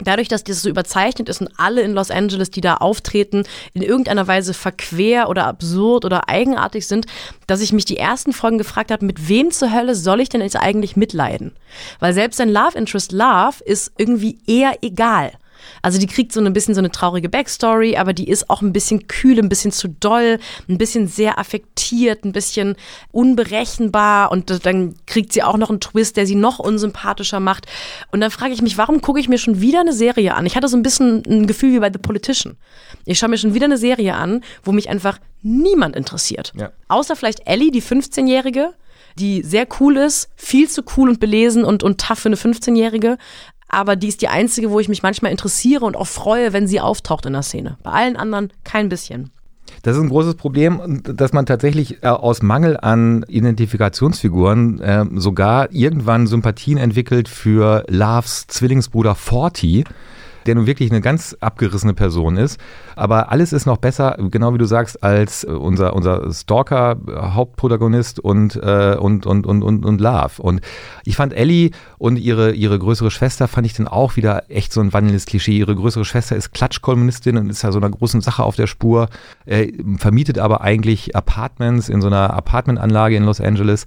[0.02, 3.82] Dadurch, dass das so überzeichnet ist und alle in Los Angeles, die da auftreten, in
[3.82, 7.06] irgendeiner Weise verquer oder absurd oder eigenartig sind,
[7.46, 10.40] dass ich mich die ersten Folgen gefragt habe, mit wem zur Hölle soll ich denn
[10.40, 11.52] jetzt eigentlich mitleiden?
[11.98, 15.32] Weil selbst ein Love Interest Love ist irgendwie eher egal.
[15.82, 18.72] Also die kriegt so ein bisschen so eine traurige Backstory, aber die ist auch ein
[18.72, 22.76] bisschen kühl, ein bisschen zu doll, ein bisschen sehr affektiert, ein bisschen
[23.12, 27.66] unberechenbar und dann kriegt sie auch noch einen Twist, der sie noch unsympathischer macht.
[28.10, 30.46] Und dann frage ich mich, warum gucke ich mir schon wieder eine Serie an?
[30.46, 32.56] Ich hatte so ein bisschen ein Gefühl wie bei The Politician.
[33.04, 36.52] Ich schaue mir schon wieder eine Serie an, wo mich einfach niemand interessiert.
[36.56, 36.72] Ja.
[36.88, 38.74] Außer vielleicht Ellie, die 15-Jährige,
[39.18, 43.18] die sehr cool ist, viel zu cool und belesen und, und tough für eine 15-Jährige
[43.68, 46.80] aber die ist die einzige, wo ich mich manchmal interessiere und auch freue, wenn sie
[46.80, 47.76] auftaucht in der Szene.
[47.82, 49.30] Bei allen anderen kein bisschen.
[49.82, 55.72] Das ist ein großes Problem, dass man tatsächlich äh, aus Mangel an Identifikationsfiguren äh, sogar
[55.72, 59.84] irgendwann Sympathien entwickelt für Loves Zwillingsbruder Forty,
[60.48, 62.58] der nun wirklich eine ganz abgerissene Person ist.
[62.96, 68.18] Aber alles ist noch besser, genau wie du sagst, als äh, unser, unser Stalker, äh,
[68.22, 70.42] und, äh, und, und, und, und, und Love.
[70.42, 70.60] Und
[71.04, 74.80] ich fand Ellie und ihre, ihre größere Schwester fand ich dann auch wieder echt so
[74.80, 75.58] ein wandelndes Klischee.
[75.58, 79.08] Ihre größere Schwester ist Klatschkolumnistin und ist ja so einer großen Sache auf der Spur,
[79.44, 83.84] äh, vermietet aber eigentlich Apartments in so einer Apartmentanlage in Los Angeles.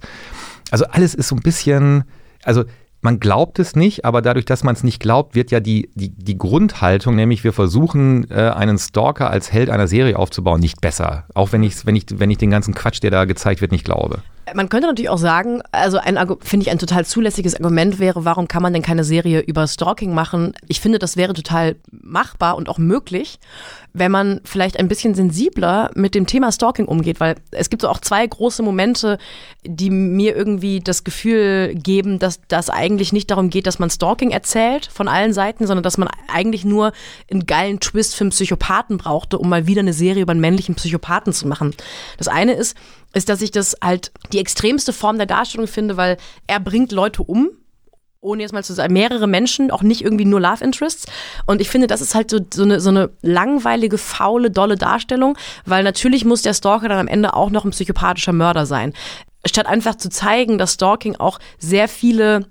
[0.70, 2.04] Also alles ist so ein bisschen,
[2.44, 2.64] also
[3.02, 6.10] man glaubt es nicht, aber dadurch, dass man es nicht glaubt, wird ja die, die,
[6.10, 11.24] die Grundhaltung, nämlich wir versuchen, äh, einen Stalker als Held einer Serie aufzubauen, nicht besser.
[11.34, 13.84] Auch wenn ich, wenn ich, wenn ich den ganzen Quatsch, der da gezeigt wird, nicht
[13.84, 14.22] glaube.
[14.54, 18.48] Man könnte natürlich auch sagen, also ein finde ich ein total zulässiges Argument wäre, warum
[18.48, 20.52] kann man denn keine Serie über Stalking machen?
[20.68, 23.38] Ich finde, das wäre total machbar und auch möglich,
[23.92, 27.88] wenn man vielleicht ein bisschen sensibler mit dem Thema Stalking umgeht, weil es gibt so
[27.88, 29.18] auch zwei große Momente,
[29.64, 34.30] die mir irgendwie das Gefühl geben, dass das eigentlich nicht darum geht, dass man Stalking
[34.30, 36.92] erzählt von allen Seiten, sondern dass man eigentlich nur
[37.30, 40.74] einen geilen Twist für einen Psychopathen brauchte, um mal wieder eine Serie über einen männlichen
[40.74, 41.74] Psychopathen zu machen.
[42.18, 42.76] Das eine ist,
[43.14, 46.16] ist, dass ich das halt die extremste Form der Darstellung finde, weil
[46.46, 47.50] er bringt Leute um,
[48.20, 51.06] ohne jetzt mal zu sagen, mehrere Menschen, auch nicht irgendwie nur Love Interests.
[51.46, 55.36] Und ich finde, das ist halt so, so, eine, so eine langweilige, faule, dolle Darstellung,
[55.66, 58.94] weil natürlich muss der Stalker dann am Ende auch noch ein psychopathischer Mörder sein.
[59.44, 62.46] Statt einfach zu zeigen, dass Stalking auch sehr viele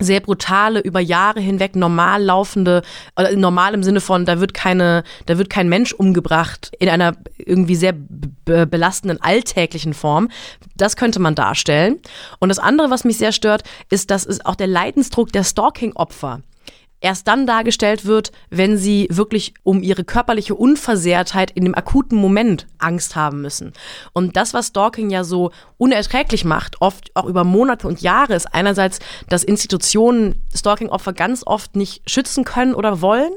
[0.00, 2.82] sehr brutale, über Jahre hinweg normal laufende,
[3.16, 7.12] oder normal im Sinne von, da wird keine, da wird kein Mensch umgebracht in einer
[7.38, 7.94] irgendwie sehr
[8.44, 10.28] belastenden alltäglichen Form.
[10.76, 12.00] Das könnte man darstellen.
[12.38, 16.40] Und das andere, was mich sehr stört, ist, dass es auch der Leidensdruck der Stalking-Opfer
[17.00, 22.66] erst dann dargestellt wird, wenn sie wirklich um ihre körperliche Unversehrtheit in dem akuten Moment
[22.78, 23.72] Angst haben müssen.
[24.12, 28.52] Und das, was Stalking ja so unerträglich macht, oft auch über Monate und Jahre, ist
[28.54, 33.32] einerseits, dass Institutionen Stalking-Opfer ganz oft nicht schützen können oder wollen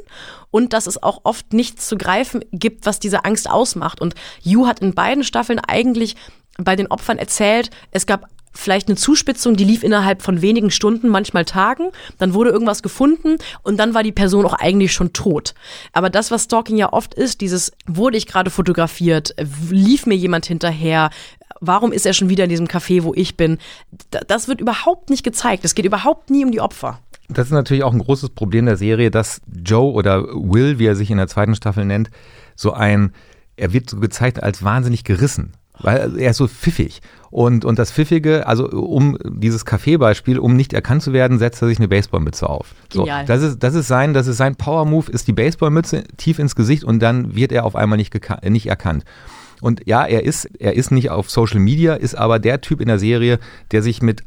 [0.52, 4.02] und dass es auch oft nichts zu greifen gibt, was diese Angst ausmacht.
[4.02, 6.16] Und Yu hat in beiden Staffeln eigentlich
[6.58, 11.10] bei den Opfern erzählt, es gab vielleicht eine Zuspitzung, die lief innerhalb von wenigen Stunden,
[11.10, 11.90] manchmal Tagen.
[12.18, 15.54] Dann wurde irgendwas gefunden und dann war die Person auch eigentlich schon tot.
[15.92, 19.36] Aber das, was Stalking ja oft ist, dieses, wurde ich gerade fotografiert,
[19.70, 21.10] lief mir jemand hinterher,
[21.60, 23.58] warum ist er schon wieder in diesem Café, wo ich bin,
[24.28, 25.66] das wird überhaupt nicht gezeigt.
[25.66, 27.00] Es geht überhaupt nie um die Opfer.
[27.30, 30.96] Das ist natürlich auch ein großes Problem der Serie, dass Joe oder Will, wie er
[30.96, 32.10] sich in der zweiten Staffel nennt,
[32.56, 33.14] so ein,
[33.56, 37.02] er wird so gezeigt als wahnsinnig gerissen weil er ist so pfiffig.
[37.30, 41.68] Und, und das Pfiffige, also um dieses Kaffeebeispiel, um nicht erkannt zu werden, setzt er
[41.68, 42.76] sich eine Baseballmütze auf.
[42.92, 46.56] So, das ist, das ist sein, das ist sein Power-Move, ist die Baseballmütze tief ins
[46.56, 48.16] Gesicht und dann wird er auf einmal nicht,
[48.48, 49.04] nicht erkannt.
[49.62, 52.88] Und ja, er ist, er ist nicht auf Social Media, ist aber der Typ in
[52.88, 53.40] der Serie,
[53.72, 54.24] der sich mit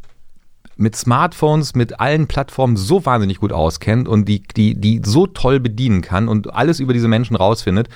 [0.78, 5.58] mit Smartphones, mit allen Plattformen so wahnsinnig gut auskennt und die, die, die so toll
[5.58, 7.88] bedienen kann und alles über diese Menschen rausfindet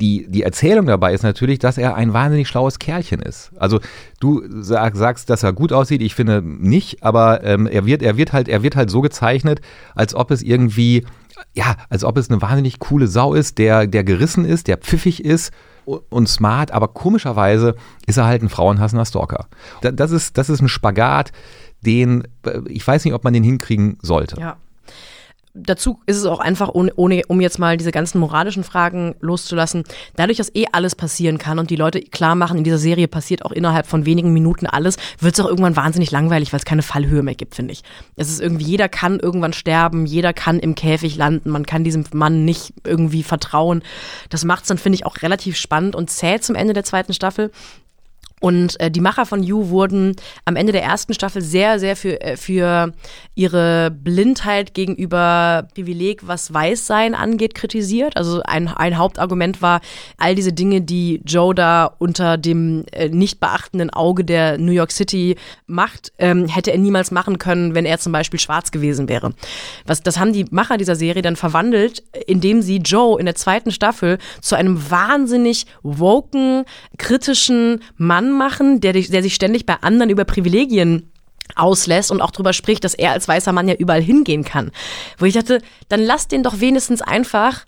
[0.00, 3.52] die, die Erzählung dabei ist natürlich, dass er ein wahnsinnig schlaues Kerlchen ist.
[3.56, 3.80] Also
[4.20, 8.16] du sag, sagst, dass er gut aussieht, ich finde nicht, aber ähm, er, wird, er,
[8.16, 9.60] wird halt, er wird halt so gezeichnet,
[9.94, 11.06] als ob es irgendwie,
[11.54, 15.24] ja, als ob es eine wahnsinnig coole Sau ist, der, der gerissen ist, der pfiffig
[15.24, 15.52] ist
[15.84, 17.76] und smart, aber komischerweise
[18.06, 19.46] ist er halt ein frauenhassender Stalker.
[19.80, 21.30] Das ist, das ist ein Spagat,
[21.82, 24.40] den, äh, ich weiß nicht, ob man den hinkriegen sollte.
[24.40, 24.56] Ja
[25.54, 29.84] dazu ist es auch einfach, ohne, ohne, um jetzt mal diese ganzen moralischen Fragen loszulassen,
[30.16, 33.44] dadurch, dass eh alles passieren kann und die Leute klar machen, in dieser Serie passiert
[33.44, 36.82] auch innerhalb von wenigen Minuten alles, wird es auch irgendwann wahnsinnig langweilig, weil es keine
[36.82, 37.82] Fallhöhe mehr gibt, finde ich.
[38.16, 42.04] Es ist irgendwie, jeder kann irgendwann sterben, jeder kann im Käfig landen, man kann diesem
[42.12, 43.82] Mann nicht irgendwie vertrauen.
[44.30, 47.14] Das macht es dann, finde ich, auch relativ spannend und zäh zum Ende der zweiten
[47.14, 47.52] Staffel.
[48.44, 52.20] Und äh, die Macher von You wurden am Ende der ersten Staffel sehr, sehr für,
[52.20, 52.92] äh, für
[53.34, 58.18] ihre Blindheit gegenüber Privileg, was Weißsein angeht, kritisiert.
[58.18, 59.80] Also ein, ein Hauptargument war,
[60.18, 64.92] all diese Dinge, die Joe da unter dem äh, nicht beachtenden Auge der New York
[64.92, 69.32] City macht, ähm, hätte er niemals machen können, wenn er zum Beispiel schwarz gewesen wäre.
[69.86, 73.70] Was, das haben die Macher dieser Serie dann verwandelt, indem sie Joe in der zweiten
[73.70, 76.66] Staffel zu einem wahnsinnig woken,
[76.98, 81.10] kritischen Mann machen, der, der sich ständig bei anderen über Privilegien
[81.54, 84.70] auslässt und auch darüber spricht, dass er als weißer Mann ja überall hingehen kann.
[85.18, 87.64] Wo ich dachte, dann lass den doch wenigstens einfach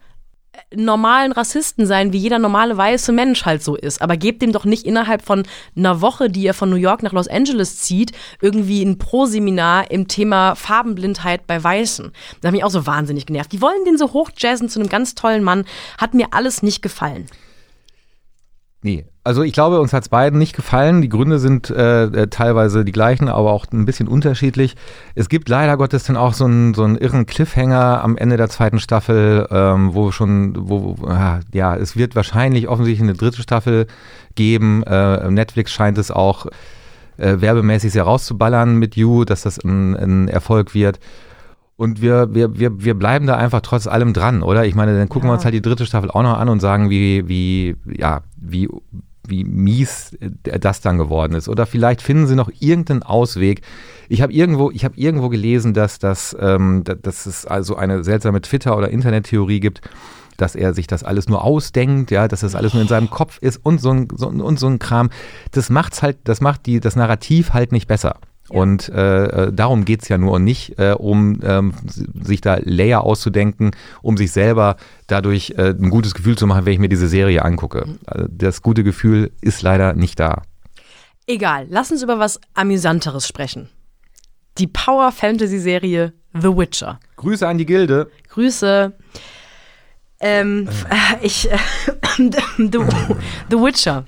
[0.52, 4.00] äh, normalen Rassisten sein, wie jeder normale weiße Mensch halt so ist.
[4.00, 5.44] Aber gebt dem doch nicht innerhalb von
[5.76, 10.08] einer Woche, die er von New York nach Los Angeles zieht, irgendwie ein Pro-Seminar im
[10.08, 12.12] Thema Farbenblindheit bei Weißen.
[12.40, 13.52] Das hat mich auch so wahnsinnig genervt.
[13.52, 15.64] Die wollen den so hochjazzen zu einem ganz tollen Mann.
[15.98, 17.26] Hat mir alles nicht gefallen.
[18.86, 21.02] Nee, also ich glaube, uns hat es beiden nicht gefallen.
[21.02, 24.76] Die Gründe sind äh, äh, teilweise die gleichen, aber auch ein bisschen unterschiedlich.
[25.16, 28.48] Es gibt leider Gottes dann auch so einen, so einen irren Cliffhanger am Ende der
[28.48, 33.88] zweiten Staffel, ähm, wo schon, wo, ah, ja, es wird wahrscheinlich offensichtlich eine dritte Staffel
[34.36, 34.84] geben.
[34.84, 36.46] Äh, Netflix scheint es auch
[37.16, 41.00] äh, werbemäßig sehr rauszuballern mit You, dass das ein, ein Erfolg wird.
[41.76, 44.64] Und wir, wir, wir, wir bleiben da einfach trotz allem dran, oder?
[44.64, 45.32] Ich meine, dann gucken ja.
[45.32, 48.68] wir uns halt die dritte Staffel auch noch an und sagen, wie, wie, ja, wie,
[49.28, 51.48] wie mies das dann geworden ist.
[51.50, 53.60] Oder vielleicht finden sie noch irgendeinen Ausweg.
[54.08, 58.40] Ich habe irgendwo, ich habe irgendwo gelesen, dass, das, ähm, dass es also eine seltsame
[58.40, 59.82] Twitter- oder Internettheorie gibt,
[60.38, 63.38] dass er sich das alles nur ausdenkt, ja, dass das alles nur in seinem Kopf
[63.40, 65.10] ist und so ein, so, und so ein Kram.
[65.50, 68.16] Das macht's halt, das macht die, das Narrativ halt nicht besser.
[68.48, 71.74] Und äh, äh darum geht es ja nur und nicht, äh, um ähm,
[72.22, 76.72] sich da Layer auszudenken, um sich selber dadurch äh, ein gutes Gefühl zu machen, wenn
[76.72, 77.84] ich mir diese Serie angucke.
[77.86, 77.98] Mhm.
[78.06, 80.42] Also das gute Gefühl ist leider nicht da.
[81.26, 83.68] Egal, lass uns über was Amüsanteres sprechen.
[84.58, 87.00] Die Power-Fantasy-Serie The Witcher.
[87.16, 88.10] Grüße an die Gilde.
[88.28, 88.92] Grüße.
[90.20, 91.16] Ähm, äh.
[91.26, 91.58] ich, äh,
[92.16, 92.78] The,
[93.50, 94.04] The Witcher.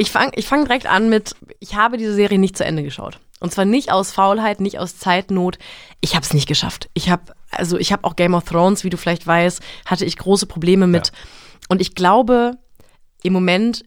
[0.00, 3.20] Ich fange ich fang direkt an mit, ich habe diese Serie nicht zu Ende geschaut.
[3.38, 5.58] Und zwar nicht aus Faulheit, nicht aus Zeitnot.
[6.00, 6.88] Ich habe es nicht geschafft.
[6.94, 10.16] Ich habe also ich habe auch Game of Thrones, wie du vielleicht weißt, hatte ich
[10.16, 11.08] große Probleme mit.
[11.08, 11.12] Ja.
[11.68, 12.56] Und ich glaube,
[13.22, 13.84] im Moment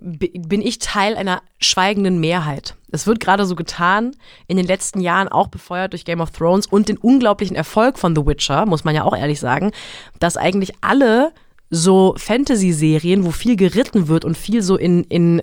[0.00, 2.74] äh, bin ich Teil einer schweigenden Mehrheit.
[2.90, 4.16] Es wird gerade so getan,
[4.48, 8.16] in den letzten Jahren auch befeuert durch Game of Thrones und den unglaublichen Erfolg von
[8.16, 9.70] The Witcher, muss man ja auch ehrlich sagen,
[10.18, 11.32] dass eigentlich alle
[11.74, 15.42] so Fantasy-Serien, wo viel geritten wird und viel so in, in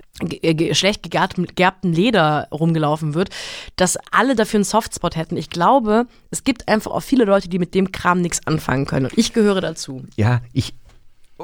[0.73, 3.29] schlecht gegerbten Leder rumgelaufen wird,
[3.75, 5.37] dass alle dafür einen Softspot hätten.
[5.37, 9.07] Ich glaube, es gibt einfach auch viele Leute, die mit dem Kram nichts anfangen können.
[9.07, 10.03] Und ich gehöre dazu.
[10.17, 10.75] Ja, ich,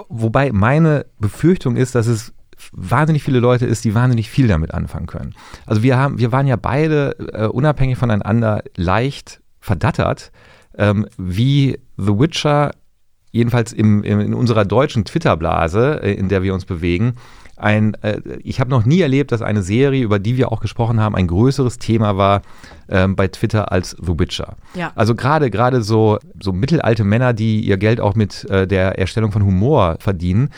[0.08, 2.32] wobei meine Befürchtung ist, dass es
[2.72, 5.34] wahnsinnig viele Leute ist, die wahnsinnig viel damit anfangen können.
[5.66, 10.32] Also wir haben, wir waren ja beide äh, unabhängig voneinander leicht verdattert,
[10.78, 12.72] ähm, wie The Witcher
[13.36, 17.16] jedenfalls im, im, in unserer deutschen Twitter-Blase, äh, in der wir uns bewegen,
[17.58, 21.00] ein, äh, ich habe noch nie erlebt, dass eine Serie, über die wir auch gesprochen
[21.00, 22.42] haben, ein größeres Thema war
[22.90, 24.56] ähm, bei Twitter als The Witcher.
[24.74, 24.92] Ja.
[24.96, 29.32] Also gerade gerade so, so mittelalte Männer, die ihr Geld auch mit äh, der Erstellung
[29.32, 30.50] von Humor verdienen,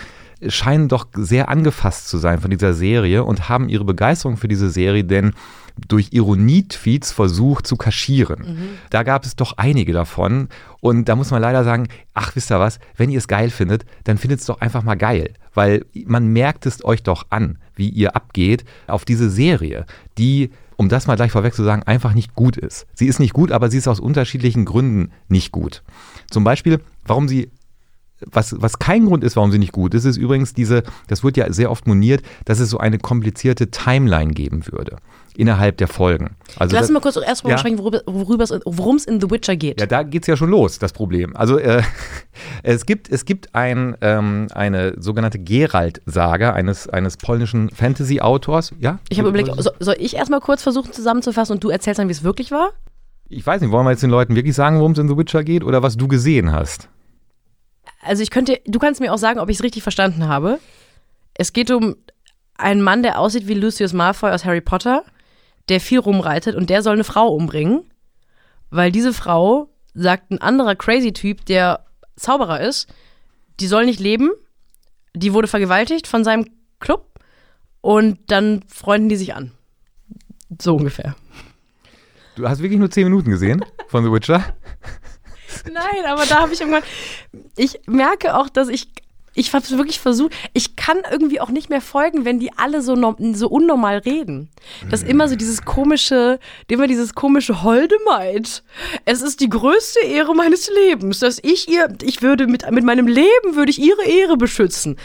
[0.47, 4.69] scheinen doch sehr angefasst zu sein von dieser Serie und haben ihre Begeisterung für diese
[4.69, 5.33] Serie denn
[5.87, 8.39] durch Ironie-Tweets versucht zu kaschieren.
[8.39, 8.69] Mhm.
[8.89, 10.49] Da gab es doch einige davon.
[10.79, 13.85] Und da muss man leider sagen, ach, wisst ihr was, wenn ihr es geil findet,
[14.03, 15.33] dann findet es doch einfach mal geil.
[15.53, 19.85] Weil man merkt es euch doch an, wie ihr abgeht auf diese Serie,
[20.17, 22.85] die um das mal gleich vorweg zu sagen, einfach nicht gut ist.
[22.93, 25.81] Sie ist nicht gut, aber sie ist aus unterschiedlichen Gründen nicht gut.
[26.29, 27.49] Zum Beispiel, warum sie
[28.25, 31.37] was, was kein Grund ist, warum sie nicht gut ist, ist übrigens diese, das wird
[31.37, 34.97] ja sehr oft moniert, dass es so eine komplizierte Timeline geben würde
[35.35, 36.35] innerhalb der Folgen.
[36.57, 37.57] Also Lass uns mal kurz erstmal ja.
[37.59, 39.79] sprechen, worum es in The Witcher geht.
[39.79, 41.35] Ja, da geht es ja schon los, das Problem.
[41.35, 41.83] Also äh,
[42.63, 48.73] es gibt, es gibt ein, ähm, eine sogenannte Geralt-Saga eines, eines polnischen Fantasy-Autors.
[48.79, 48.97] Ja?
[49.09, 52.13] Ich habe überlegt, so, soll ich erstmal kurz versuchen zusammenzufassen und du erzählst dann, wie
[52.13, 52.71] es wirklich war?
[53.29, 55.43] Ich weiß nicht, wollen wir jetzt den Leuten wirklich sagen, worum es in The Witcher
[55.43, 56.89] geht oder was du gesehen hast?
[58.07, 60.59] Also ich könnte, du kannst mir auch sagen, ob ich es richtig verstanden habe.
[61.33, 61.95] Es geht um
[62.57, 65.03] einen Mann, der aussieht wie Lucius Malfoy aus Harry Potter
[65.69, 67.83] der viel rumreitet und der soll eine Frau umbringen,
[68.69, 72.87] weil diese Frau, sagt ein anderer crazy Typ, der Zauberer ist,
[73.59, 74.29] die soll nicht leben,
[75.13, 76.47] die wurde vergewaltigt von seinem
[76.79, 77.19] Club
[77.81, 79.51] und dann freunden die sich an.
[80.61, 81.15] So ungefähr.
[82.35, 84.43] Du hast wirklich nur zehn Minuten gesehen von The Witcher?
[85.71, 86.83] Nein, aber da habe ich irgendwann.
[87.55, 88.87] Ich merke auch, dass ich
[89.37, 92.95] ich habe wirklich versucht, ich kann irgendwie auch nicht mehr folgen, wenn die alle so,
[93.33, 94.49] so unnormal reden.
[94.89, 98.63] Das ist immer so dieses komische, immer dieses komische Holdemaid.
[99.05, 103.07] Es ist die größte Ehre meines Lebens, dass ich ihr, ich würde mit, mit meinem
[103.07, 104.97] Leben würde ich ihre Ehre beschützen.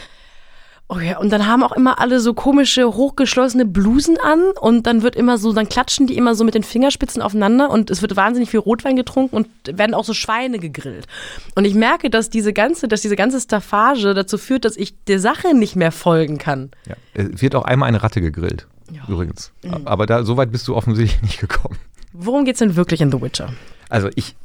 [0.93, 5.01] Oh ja, und dann haben auch immer alle so komische, hochgeschlossene Blusen an und dann
[5.01, 8.15] wird immer so, dann klatschen die immer so mit den Fingerspitzen aufeinander und es wird
[8.15, 11.07] wahnsinnig viel Rotwein getrunken und werden auch so Schweine gegrillt.
[11.55, 15.19] Und ich merke, dass diese ganze, dass diese ganze Staffage dazu führt, dass ich der
[15.19, 16.69] Sache nicht mehr folgen kann.
[16.87, 19.01] Ja, es wird auch einmal eine Ratte gegrillt, ja.
[19.07, 19.51] übrigens.
[19.63, 19.87] Mhm.
[19.87, 21.79] Aber da, so weit bist du offensichtlich nicht gekommen.
[22.11, 23.51] Worum geht es denn wirklich in The Witcher?
[23.89, 24.35] Also ich,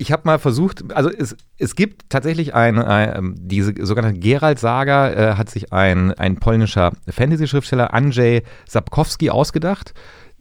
[0.00, 5.10] ich habe mal versucht, also es, es gibt tatsächlich ein, ein ähm, diese sogenannte Gerald-Saga
[5.10, 9.92] äh, hat sich ein, ein polnischer Fantasy-Schriftsteller Andrzej Sapkowski ausgedacht.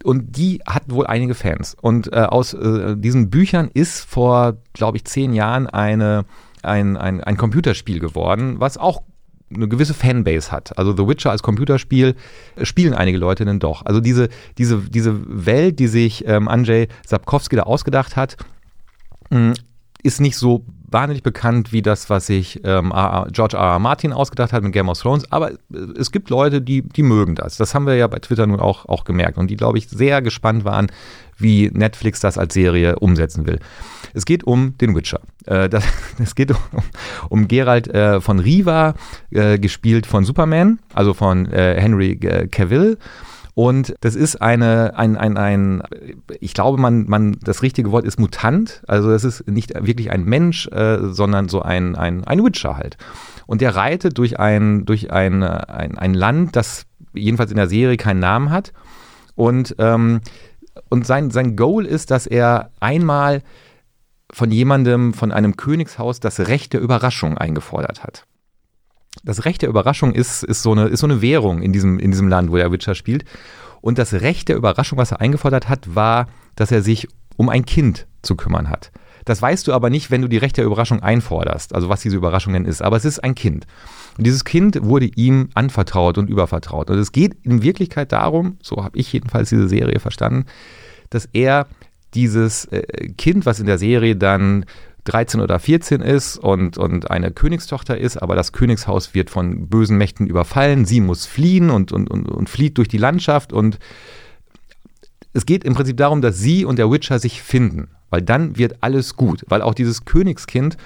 [0.02, 1.76] Und die hat wohl einige Fans.
[1.82, 6.24] Und äh, aus äh, diesen Büchern ist vor, glaube ich, zehn Jahren eine,
[6.64, 9.02] ein, ein, ein Computerspiel geworden, was auch
[9.54, 10.78] eine gewisse Fanbase hat.
[10.78, 12.16] Also The Witcher als Computerspiel
[12.56, 13.86] äh, spielen einige Leute denn doch.
[13.86, 18.38] Also diese, diese, diese Welt, die sich ähm, Andrzej Sapkowski da ausgedacht hat,
[20.02, 22.92] ist nicht so wahnsinnig bekannt wie das, was sich ähm,
[23.32, 23.74] George R.
[23.74, 23.80] R.
[23.80, 25.32] Martin ausgedacht hat mit Game of Thrones.
[25.32, 25.58] Aber äh,
[25.98, 27.58] es gibt Leute, die, die mögen das.
[27.58, 30.22] Das haben wir ja bei Twitter nun auch, auch gemerkt und die, glaube ich, sehr
[30.22, 30.88] gespannt waren,
[31.38, 33.60] wie Netflix das als Serie umsetzen will.
[34.14, 35.22] Es geht um den Witcher.
[35.46, 35.84] Äh, das,
[36.20, 36.58] es geht um,
[37.30, 38.96] um Geralt äh, von Riva,
[39.32, 42.98] äh, gespielt von Superman, also von äh, Henry äh, Cavill.
[43.56, 45.84] Und das ist eine, ein, ein, ein,
[46.40, 48.82] ich glaube, man, man, das richtige Wort ist Mutant.
[48.88, 52.98] Also es ist nicht wirklich ein Mensch, äh, sondern so ein, ein, ein Witcher halt.
[53.48, 57.98] Und der reitet durch ein, durch ein, ein, ein Land, das jedenfalls in der Serie
[57.98, 58.72] keinen Namen hat.
[59.36, 60.22] Und, ähm,
[60.90, 63.42] und sein, sein Goal ist, dass er einmal
[64.32, 68.26] von jemandem, von einem Königshaus das Recht der Überraschung eingefordert hat.
[69.24, 72.12] Das Recht der Überraschung ist, ist, so, eine, ist so eine Währung in diesem, in
[72.12, 73.26] diesem Land, wo der Witcher spielt.
[73.82, 77.66] Und das Recht der Überraschung, was er eingefordert hat, war, dass er sich um ein
[77.66, 78.92] Kind zu kümmern hat.
[79.26, 82.18] Das weißt du aber nicht, wenn du die Recht der Überraschung einforderst, also was diese
[82.18, 82.82] Überraschung denn ist.
[82.82, 83.68] Aber es ist ein Kind.
[84.18, 86.90] Und dieses Kind wurde ihm anvertraut und übervertraut.
[86.90, 90.46] Und es geht in Wirklichkeit darum, so habe ich jedenfalls diese Serie verstanden,
[91.10, 91.68] dass er
[92.14, 92.82] dieses äh,
[93.18, 94.66] Kind, was in der Serie dann
[95.10, 99.98] 13 oder 14 ist und, und eine Königstochter ist, aber das Königshaus wird von bösen
[99.98, 100.86] Mächten überfallen.
[100.86, 103.80] Sie muss fliehen und, und, und, und flieht durch die Landschaft und
[105.34, 108.78] es geht im Prinzip darum, dass sie und der Witcher sich finden, weil dann wird
[108.82, 110.78] alles gut, weil auch dieses Königskind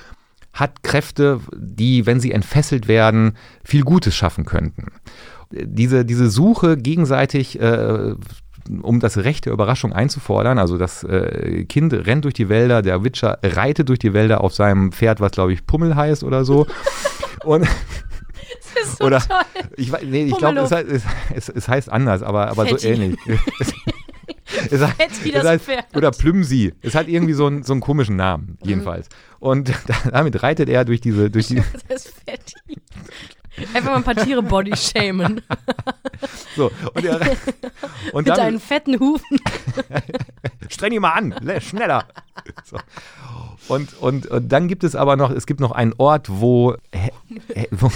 [0.54, 4.88] hat Kräfte, die, wenn sie entfesselt werden, viel Gutes schaffen könnten.
[5.52, 8.16] Diese, diese Suche gegenseitig äh,
[8.82, 10.58] um das Recht der Überraschung einzufordern.
[10.60, 14.54] Also das äh, Kind rennt durch die Wälder, der Witcher reitet durch die Wälder auf
[14.54, 16.66] seinem Pferd, was glaube ich Pummel heißt oder so.
[17.44, 17.64] Und
[18.76, 19.38] Das ist so oder toll.
[19.78, 21.02] ich, nee, ich glaube, es, heißt-
[21.36, 23.18] es, es, heißt anders, aber, aber so ähnlich.
[23.28, 23.74] es,
[25.24, 25.86] wie es heißt, Pferd.
[25.96, 26.74] oder Plümsi.
[26.82, 28.70] Es hat irgendwie so einen, so einen komischen Namen, Mhm.
[28.70, 29.10] jedenfalls.
[29.40, 29.72] Und
[30.12, 32.82] damit reitet er durch diese, durch die, Das ist Fetti.
[33.74, 35.42] Einfach mal ein paar Tiere body shamen.
[36.56, 37.20] so, und, er,
[38.14, 39.40] und Mit dann, deinen fetten Hufen.
[40.70, 42.06] streng ihn mal an, le- schneller.
[42.66, 42.78] So.
[43.68, 47.12] Und, und, und dann gibt es aber noch, es gibt noch einen Ort, wo, hä-
[47.72, 47.90] wo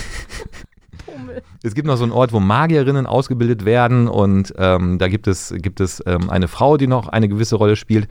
[1.64, 5.54] es gibt noch so einen Ort, wo Magierinnen ausgebildet werden und ähm, da gibt es,
[5.58, 8.08] gibt es ähm, eine Frau, die noch eine gewisse Rolle spielt.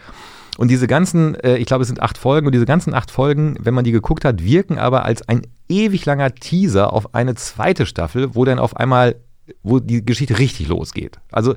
[0.59, 3.57] Und diese ganzen, äh, ich glaube, es sind acht Folgen und diese ganzen acht Folgen,
[3.61, 7.87] wenn man die geguckt hat, wirken aber als ein ewig langer Teaser auf eine zweite
[7.87, 9.16] Staffel, wo dann auf einmal,
[9.62, 11.19] wo die Geschichte richtig losgeht.
[11.31, 11.55] Also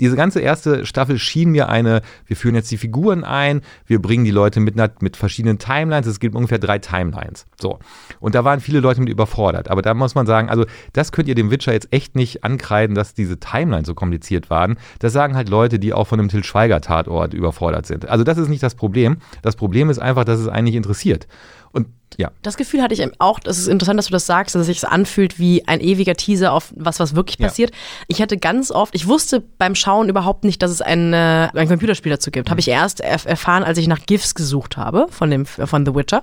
[0.00, 4.24] diese ganze erste Staffel schien mir eine, wir führen jetzt die Figuren ein, wir bringen
[4.24, 7.46] die Leute mit, mit verschiedenen Timelines, es gibt ungefähr drei Timelines.
[7.60, 7.78] So.
[8.20, 9.70] Und da waren viele Leute mit überfordert.
[9.70, 12.94] Aber da muss man sagen, also das könnt ihr dem Witcher jetzt echt nicht ankreiden,
[12.94, 14.76] dass diese Timelines so kompliziert waren.
[14.98, 18.08] Das sagen halt Leute, die auch von einem Till Schweiger Tatort überfordert sind.
[18.08, 19.18] Also das ist nicht das Problem.
[19.42, 21.26] Das Problem ist einfach, dass es einen nicht interessiert.
[21.74, 24.60] Und ja, Das Gefühl hatte ich auch, das ist interessant, dass du das sagst, dass
[24.60, 27.48] es sich anfühlt wie ein ewiger Teaser auf was, was wirklich Ja.
[27.48, 27.72] passiert.
[28.06, 31.68] Ich hatte ganz oft, ich wusste beim Schauen überhaupt nicht, dass es ein, äh, ein
[31.68, 32.50] Computerspiel dazu gibt.
[32.50, 35.94] Habe ich erst erf erfahren, als ich nach GIFs gesucht habe von, dem, von The
[35.94, 36.22] Witcher.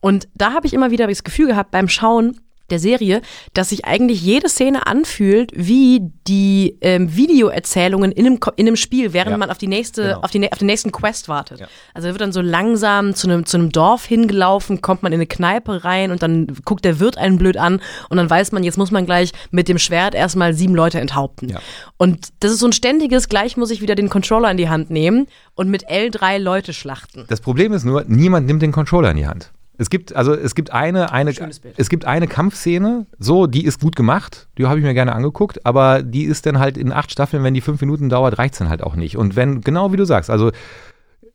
[0.00, 3.20] Und da habe ich immer wieder das Gefühl gehabt beim Schauen der Serie,
[3.52, 9.12] dass sich eigentlich jede Szene anfühlt wie die ähm, Videoerzählungen in einem, in einem Spiel,
[9.12, 9.36] während Ja.
[9.36, 10.20] man auf die nächste, Genau.
[10.20, 11.60] auf, die, auf den nächsten Quest wartet.
[11.60, 11.66] Ja.
[11.92, 15.18] Also er wird dann so langsam zu einem, zu einem Dorf hingelaufen, kommt man in
[15.18, 18.62] eine Kneipe rein und dann guckt der Wirt einen blöd an und dann weiß man,
[18.64, 21.50] jetzt muss man gleich mit dem Schwert erstmal sieben Leute enthaupten.
[21.50, 21.60] Ja.
[21.98, 24.90] Und das ist so ein ständiges, gleich muss ich wieder den Controller in die Hand
[24.90, 27.24] nehmen und mit L3 Leute schlachten.
[27.28, 29.52] Das Problem ist nur, niemand nimmt den Controller in die Hand.
[29.76, 31.32] Es gibt, also es gibt eine, eine,
[31.76, 35.66] es gibt eine Kampfszene, so, die ist gut gemacht, die habe ich mir gerne angeguckt,
[35.66, 38.58] aber die ist dann halt in acht Staffeln, wenn die fünf Minuten dauert, reicht es
[38.58, 39.16] dann halt auch nicht.
[39.16, 40.52] Und wenn, genau wie du sagst, also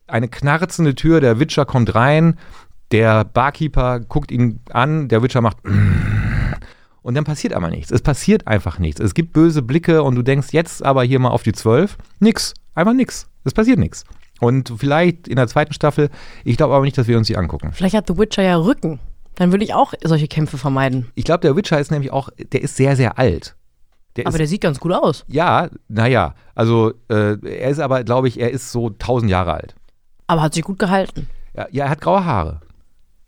[0.06, 2.38] eine knarzende Tür, der Witcher kommt rein,
[2.92, 5.58] der Barkeeper guckt ihn an, der Witcher macht
[7.02, 7.90] und dann passiert aber nichts.
[7.90, 9.00] Es passiert einfach nichts.
[9.00, 11.98] Es gibt böse Blicke und du denkst jetzt aber hier mal auf die zwölf.
[12.20, 12.54] Nix.
[12.74, 13.28] Einfach nix.
[13.44, 14.04] Es passiert nichts.
[14.40, 16.10] Und vielleicht in der zweiten Staffel,
[16.44, 17.72] ich glaube aber nicht, dass wir uns die angucken.
[17.72, 18.98] Vielleicht hat The Witcher ja Rücken.
[19.36, 21.10] Dann würde ich auch solche Kämpfe vermeiden.
[21.14, 23.54] Ich glaube, der Witcher ist nämlich auch, der ist sehr, sehr alt.
[24.16, 25.24] Der Aber ist, der sieht ganz gut aus.
[25.28, 29.74] ja, naja, also äh, er ist aber, glaube ich, er ist so 1000 Jahre alt.
[30.26, 31.28] Aber hat sich gut gehalten.
[31.54, 32.60] Ja, ja er hat graue Haare.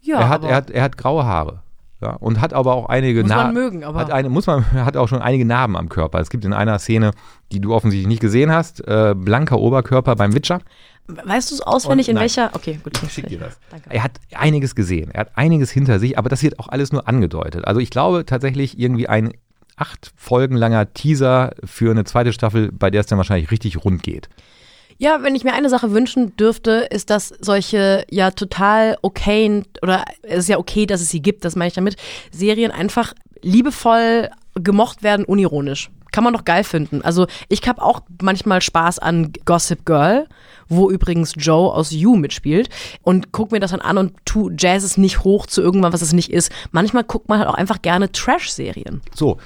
[0.01, 1.62] Ja, er, hat, aber er, hat, er hat graue Haare.
[2.03, 3.55] Ja, und hat aber auch einige Muss man Narben.
[3.55, 6.19] mögen, aber- hat eine, muss man hat auch schon einige Narben am Körper.
[6.21, 7.13] Es gibt in einer Szene,
[7.53, 10.61] die du offensichtlich nicht gesehen hast, äh, blanker Oberkörper beim Witcher.
[11.07, 12.23] Weißt du es auswendig, Und in nein.
[12.23, 12.51] welcher?
[12.55, 13.01] Okay, gut.
[13.03, 13.59] Ich schick dir das.
[13.71, 13.91] Danke.
[13.91, 17.09] Er hat einiges gesehen, er hat einiges hinter sich, aber das wird auch alles nur
[17.09, 17.67] angedeutet.
[17.67, 19.33] Also ich glaube tatsächlich irgendwie ein
[19.77, 24.03] acht Folgen langer Teaser für eine zweite Staffel, bei der es dann wahrscheinlich richtig rund
[24.03, 24.29] geht.
[24.99, 30.05] Ja, wenn ich mir eine Sache wünschen dürfte, ist, dass solche ja total okayen, oder
[30.23, 31.97] es ist ja okay, dass es sie gibt, das meine ich damit,
[32.31, 35.91] Serien einfach liebevoll gemocht werden, unironisch.
[36.13, 37.01] Kann man doch geil finden.
[37.03, 40.29] Also ich habe auch manchmal Spaß an Gossip Girl,
[40.69, 42.69] wo übrigens Joe aus You mitspielt
[43.03, 46.03] und guck mir das dann an und tu Jazz es nicht hoch zu irgendwann, was
[46.03, 46.53] es nicht ist.
[46.71, 49.01] Manchmal guckt man halt auch einfach gerne Trash-Serien.
[49.15, 49.39] So.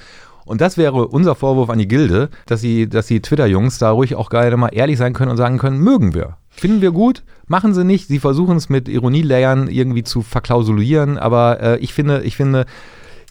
[0.47, 4.15] Und das wäre unser Vorwurf an die Gilde, dass sie, dass die Twitter-Jungs da ruhig
[4.15, 6.37] auch gerne mal ehrlich sein können und sagen können, mögen wir.
[6.49, 8.07] Finden wir gut, machen sie nicht.
[8.07, 12.65] Sie versuchen es mit Ironielayern irgendwie zu verklausulieren, aber äh, ich finde, ich finde,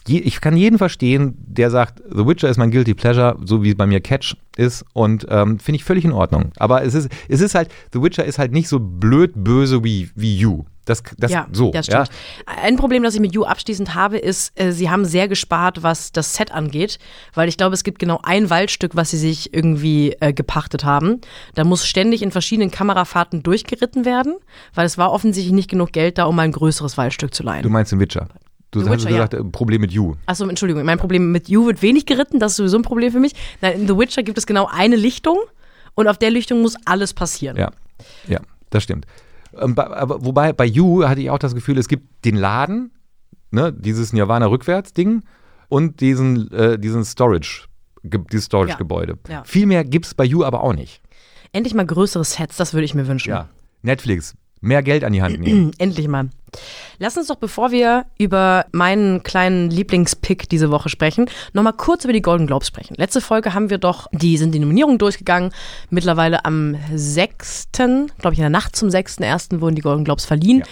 [0.06, 3.74] je, ich kann jeden verstehen, der sagt, The Witcher ist mein Guilty Pleasure, so wie
[3.74, 6.52] bei mir Catch ist und ähm, finde ich völlig in Ordnung.
[6.56, 10.10] Aber es ist, es ist halt, The Witcher ist halt nicht so blöd böse wie,
[10.14, 10.64] wie You.
[10.86, 11.72] Das, das ja, so.
[11.72, 12.06] das ja.
[12.06, 12.18] stimmt.
[12.46, 16.12] Ein Problem, das ich mit You abschließend habe, ist, äh, sie haben sehr gespart, was
[16.12, 17.00] das Set angeht,
[17.34, 21.20] weil ich glaube, es gibt genau ein Waldstück, was sie sich irgendwie äh, gepachtet haben.
[21.56, 24.36] Da muss ständig in verschiedenen Kamerafahrten durchgeritten werden,
[24.74, 27.64] weil es war offensichtlich nicht genug Geld da, um mal ein größeres Waldstück zu leihen.
[27.64, 28.28] Du meinst den Witcher.
[28.70, 30.14] Du The hast Witcher, gesagt, äh, Problem mit You.
[30.26, 33.20] Achso, Entschuldigung, mein Problem mit You wird wenig geritten, das ist sowieso ein Problem für
[33.20, 33.32] mich.
[33.60, 35.38] Nein, in The Witcher gibt es genau eine Lichtung
[35.94, 37.56] und auf der Lichtung muss alles passieren.
[37.56, 37.70] Ja,
[38.26, 38.40] ja,
[38.70, 39.06] das stimmt.
[39.56, 42.90] Ähm, aber wobei bei You hatte ich auch das Gefühl, es gibt den Laden,
[43.50, 45.22] ne, dieses Nirvana-Rückwärts-Ding
[45.68, 47.64] und diesen, äh, diesen Storage,
[48.02, 49.18] ge dieses Storage-Gebäude.
[49.28, 49.44] Ja.
[49.44, 51.00] Viel mehr gibt es bei You aber auch nicht.
[51.52, 53.30] Endlich mal größere Sets, das würde ich mir wünschen.
[53.30, 53.48] Ja.
[53.82, 54.34] Netflix,
[54.66, 55.72] mehr Geld an die Hand nehmen.
[55.78, 56.28] Endlich mal.
[56.98, 62.12] Lass uns doch, bevor wir über meinen kleinen Lieblingspick diese Woche sprechen, nochmal kurz über
[62.12, 62.94] die Golden Globes sprechen.
[62.96, 65.52] Letzte Folge haben wir doch, die sind die Nominierungen durchgegangen.
[65.90, 69.60] Mittlerweile am 6., glaube ich, in der Nacht zum 6.1.
[69.60, 70.60] wurden die Golden Globes verliehen.
[70.60, 70.64] Ja.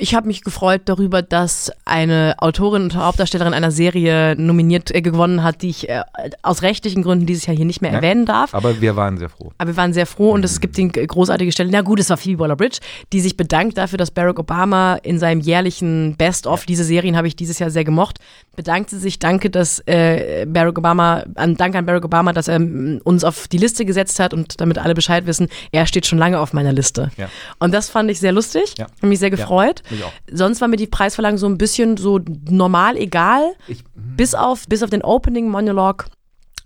[0.00, 5.42] Ich habe mich gefreut darüber, dass eine Autorin und Hauptdarstellerin einer Serie nominiert äh, gewonnen
[5.42, 6.02] hat, die ich äh,
[6.42, 7.96] aus rechtlichen Gründen dieses Jahr hier nicht mehr Ja.
[7.96, 8.54] erwähnen darf.
[8.54, 9.50] Aber wir waren sehr froh.
[9.58, 11.70] Aber wir waren sehr froh und es gibt die großartige Stelle.
[11.72, 12.78] Na gut, es war Phoebe Waller-Bridge,
[13.12, 17.34] die sich bedankt dafür, dass Barack Obama in seinem jährlichen Best-of, diese Serien habe ich
[17.36, 18.18] dieses Jahr sehr gemocht,
[18.54, 22.56] bedankt sie sich, danke, dass äh, Barack Obama, an, danke an Barack Obama, dass er
[22.56, 26.18] ähm, uns auf die Liste gesetzt hat und damit alle Bescheid wissen, er steht schon
[26.18, 27.10] lange auf meiner Liste.
[27.16, 27.28] Ja.
[27.58, 28.86] Und das fand ich sehr lustig, Ja.
[28.98, 29.82] habe mich sehr gefreut.
[30.30, 34.82] Sonst war mir die Preisverleihung so ein bisschen so normal egal, Ich, bis auf, bis
[34.82, 36.06] auf den Opening Monolog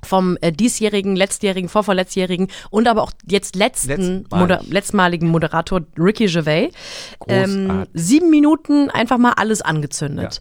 [0.04, 4.30] vom äh, diesjährigen, letztjährigen, vorvorletzjährigen und aber auch jetzt letzten Letztmalig.
[4.30, 6.70] Moder letztmaligen Moderator Ricky Gervais.
[7.28, 10.40] Ähm, sieben Minuten einfach mal alles angezündet.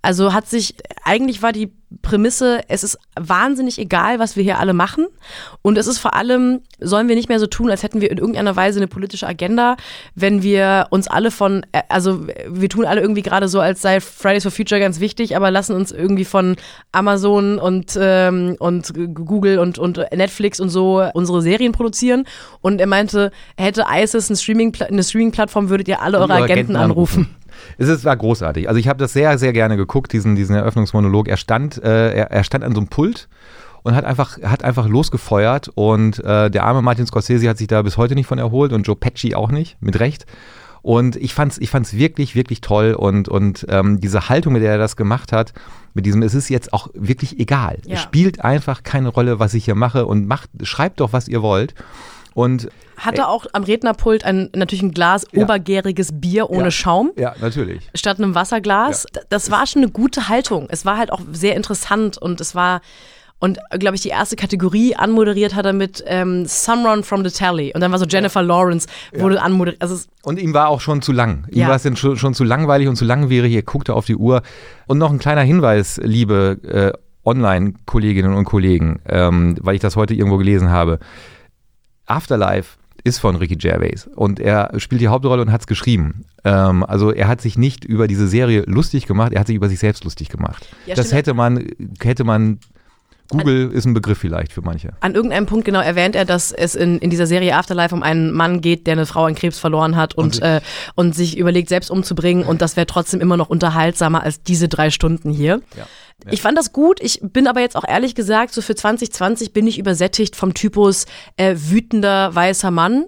[0.00, 1.72] Also hat sich, eigentlich war die
[2.02, 5.06] Prämisse, es ist wahnsinnig egal, was wir hier alle machen.
[5.62, 8.18] Und es ist vor allem, sollen wir nicht mehr so tun, als hätten wir in
[8.18, 9.76] irgendeiner Weise eine politische Agenda,
[10.14, 14.00] wenn wir uns alle von, äh, also wir tun alle irgendwie gerade so, als sei
[14.00, 16.56] Fridays for Future ganz wichtig, aber lassen uns irgendwie von
[16.92, 22.24] Amazon und, ähm, und Google und, und Netflix und so unsere Serien produzieren.
[22.60, 26.76] Und er meinte, hätte ISIS eine Streaming- eine Streaming-Plattform, würdet ihr alle eure Eure Agenten,
[26.76, 27.34] anrufen.
[27.76, 28.68] Es ist, war großartig.
[28.68, 31.28] Also ich habe das sehr, sehr gerne geguckt, diesen, diesen Eröffnungsmonolog.
[31.28, 33.28] Er stand, äh, er, er stand an so einem Pult
[33.82, 37.82] und hat einfach, hat einfach losgefeuert und äh, der arme Martin Scorsese hat sich da
[37.82, 40.26] bis heute nicht von erholt und Joe Pesci auch nicht, mit Recht.
[40.82, 44.72] Und ich fand's, ich fand's wirklich, wirklich toll und, und ähm, diese Haltung, mit der
[44.72, 45.52] er das gemacht hat,
[45.94, 47.78] mit diesem, es ist jetzt auch wirklich egal.
[47.84, 47.94] Ja.
[47.94, 51.42] Es spielt einfach keine Rolle, was ich hier mache und macht, schreibt doch, was ihr
[51.42, 51.74] wollt.
[52.38, 55.42] Und Hatte auch am Rednerpult ein, natürlich ein Glas Ja.
[55.42, 56.70] obergäriges Bier ohne Ja.
[56.70, 57.10] Schaum.
[57.16, 57.88] ja, natürlich.
[57.94, 59.04] statt einem Wasserglas.
[59.14, 60.66] D- Das war schon eine gute Haltung.
[60.70, 62.80] Es war halt auch sehr interessant und es war
[63.40, 67.72] und glaube ich die erste Kategorie anmoderiert hat er mit ähm, Someone from the Tally
[67.72, 69.80] und dann war so Jennifer Lawrence wurde anmoderiert.
[69.80, 71.44] Also Und ihm war auch schon zu lang.
[71.50, 71.68] Ihm Ja.
[71.68, 73.52] war es dann schon, schon zu langweilig und zu langwierig.
[73.54, 74.42] Er guckte auf die Uhr.
[74.88, 80.14] Und noch ein kleiner Hinweis, liebe äh, Online-Kolleginnen und Kollegen, ähm, weil ich das heute
[80.14, 80.98] irgendwo gelesen habe.
[82.08, 86.24] Afterlife ist von Ricky Gervais und er spielt die Hauptrolle und hat es geschrieben.
[86.44, 89.68] Ähm, also er hat sich nicht über diese Serie lustig gemacht, er hat sich über
[89.68, 90.66] sich selbst lustig gemacht.
[90.86, 91.18] Ja, das stimmt.
[91.18, 91.64] hätte man,
[92.02, 92.58] hätte man,
[93.30, 94.94] Google ist ein Begriff vielleicht für manche.
[95.00, 98.32] an irgendeinem Punkt genau erwähnt er, dass es in, in dieser Serie Afterlife um einen
[98.32, 100.60] Mann geht, der eine Frau an Krebs verloren hat und, Und- äh,
[100.94, 102.42] und sich überlegt, selbst umzubringen.
[102.44, 105.60] Und das wäre trotzdem immer noch unterhaltsamer als diese drei Stunden hier.
[105.76, 105.86] Ja.
[106.30, 107.00] Ich fand das gut.
[107.00, 111.06] Ich bin aber jetzt auch ehrlich gesagt, so für 2020 bin ich übersättigt vom Typus
[111.36, 113.06] äh, wütender weißer Mann,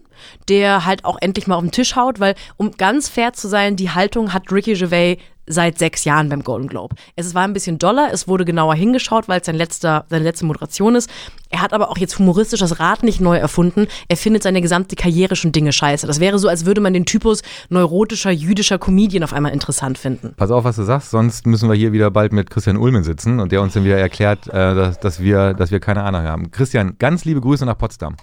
[0.48, 3.76] der halt auch endlich mal auf den Tisch haut, weil um ganz fair zu sein,
[3.76, 5.18] die Haltung hat Ricky Gervais
[5.50, 6.96] seit sechs Jahren beim Golden Globe.
[7.16, 10.46] Es war ein bisschen doller, es wurde genauer hingeschaut, weil es sein letzter, seine letzte
[10.46, 11.10] Moderation ist.
[11.50, 13.86] Er hat aber auch jetzt humoristisch das Rad nicht neu erfunden.
[14.08, 16.06] Er findet seine gesamte Karriere schon Dinge scheiße.
[16.06, 20.34] Das wäre so, als würde man den Typus neurotischer jüdischer Comedian auf einmal interessant finden.
[20.36, 23.40] Pass auf, was du sagst, sonst müssen wir hier wieder bald mit Christian Ulmen sitzen
[23.40, 26.50] und der uns dann wieder erklärt, äh, dass, dass, wir, dass wir keine Ahnung haben.
[26.50, 28.16] Christian, ganz liebe Grüße nach Potsdam.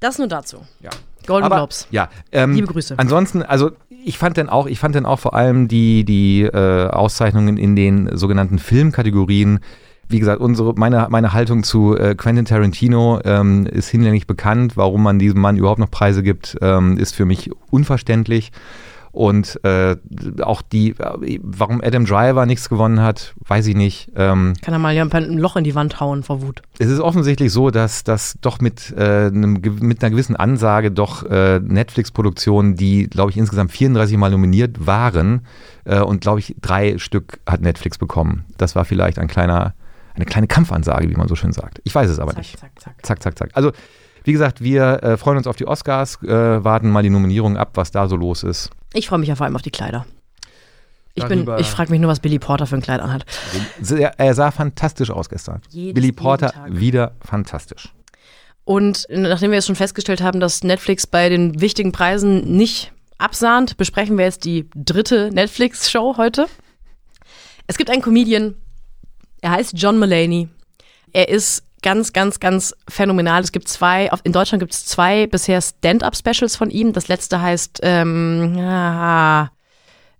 [0.00, 0.58] Das nur dazu.
[0.80, 0.90] Ja.
[1.26, 1.86] Golden Aber, Globes.
[1.90, 2.94] Ja, ähm, Liebe Grüße.
[2.98, 3.72] Ansonsten, also
[4.04, 7.76] ich fand dann auch, ich fand dann auch vor allem die, die äh, Auszeichnungen in
[7.76, 9.60] den sogenannten Filmkategorien.
[10.08, 14.76] Wie gesagt, unsere, meine, meine Haltung zu äh, Quentin Tarantino ähm, ist hinlänglich bekannt.
[14.76, 18.52] Warum man diesem Mann überhaupt noch Preise gibt, ähm, ist für mich unverständlich.
[19.12, 19.96] Und äh,
[20.40, 20.94] auch die,
[21.42, 24.10] warum Adam Driver nichts gewonnen hat, weiß ich nicht.
[24.16, 26.62] Ähm, Kann er mal ja ein Loch in die Wand hauen vor Wut.
[26.78, 31.24] es ist offensichtlich so, dass das doch mit, äh, einem, mit einer gewissen Ansage doch
[31.24, 35.42] äh, Netflix-Produktionen, die, glaube ich, insgesamt 34 Mal nominiert waren
[35.84, 38.46] äh, und, glaube ich, drei Stück hat Netflix bekommen.
[38.56, 39.74] Das war vielleicht ein kleiner,
[40.14, 41.82] eine kleine Kampfansage, wie man so schön sagt.
[41.84, 42.58] Ich weiß es aber nicht.
[42.58, 42.94] zack, zack.
[43.02, 43.50] Zack, zack, zack.
[43.52, 43.72] Also,
[44.24, 46.28] wie gesagt, wir äh, freuen uns auf die Oscars, äh,
[46.64, 48.70] warten mal die Nominierung ab, was da so los ist.
[48.94, 50.06] Ich freue mich ja vor allem auf die Kleider.
[51.14, 53.26] Ich, bin, ich frage mich nur, was Billy Porter für ein Kleid anhat.
[53.82, 55.60] Sehr, er sah fantastisch aus gestern.
[55.68, 57.92] Jedes- Billy Porter wieder fantastisch.
[58.64, 63.76] Und nachdem wir jetzt schon festgestellt haben, dass Netflix bei den wichtigen Preisen nicht absahnt,
[63.76, 66.46] besprechen wir jetzt die dritte Netflix-Show heute.
[67.66, 68.54] Es gibt einen Comedian,
[69.42, 70.48] er heißt John Mulaney.
[71.12, 73.42] Er ist ganz, ganz, ganz phänomenal.
[73.42, 76.92] Es gibt zwei, in Deutschland gibt es zwei bisher Stand-Up-Specials von ihm.
[76.92, 79.50] Das letzte heißt, ähm, ah,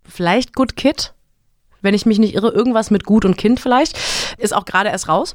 [0.04, 1.14] vielleicht Good Kid,
[1.80, 3.98] wenn ich mich nicht irre, irgendwas mit Gut und Kind vielleicht.
[4.38, 5.34] Ist auch gerade erst raus.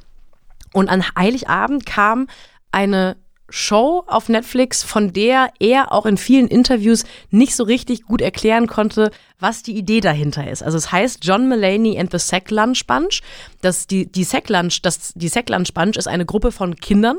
[0.74, 2.28] Und an Heiligabend kam
[2.72, 3.16] eine
[3.50, 8.68] Show auf Netflix, von der er auch in vielen Interviews nicht so richtig gut erklären
[8.68, 10.64] konnte, was die Idee dahinter ist.
[10.64, 13.22] Also es heißt John Mulaney and the Sack Lunch Bunch.
[13.62, 17.18] Das, die, die Sack Lunch, das, die Sack Lunch Bunch ist eine Gruppe von Kindern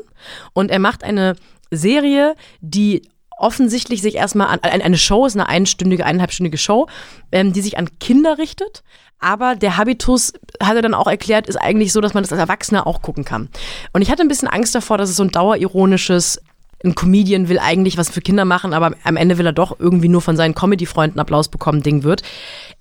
[0.52, 1.36] und er macht eine
[1.70, 3.02] Serie, die
[3.38, 6.88] offensichtlich sich erstmal an ein- eine Show ist eine einstündige, eineinhalbstündige Show,
[7.30, 8.82] ähm, die sich an Kinder richtet.
[9.20, 12.40] Aber der Habitus, hat er dann auch erklärt, ist eigentlich so, dass man das als
[12.40, 13.48] Erwachsener auch gucken kann.
[13.92, 16.40] Und ich hatte ein bisschen Angst davor, dass es so ein dauerironisches,
[16.84, 20.08] ein Comedian will eigentlich was für Kinder machen, aber am Ende will er doch irgendwie
[20.08, 22.22] nur von seinen Comedy-Freunden Applaus bekommen, Ding wird.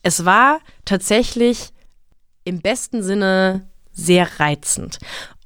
[0.03, 1.69] Es war tatsächlich
[2.43, 4.99] im besten Sinne sehr reizend.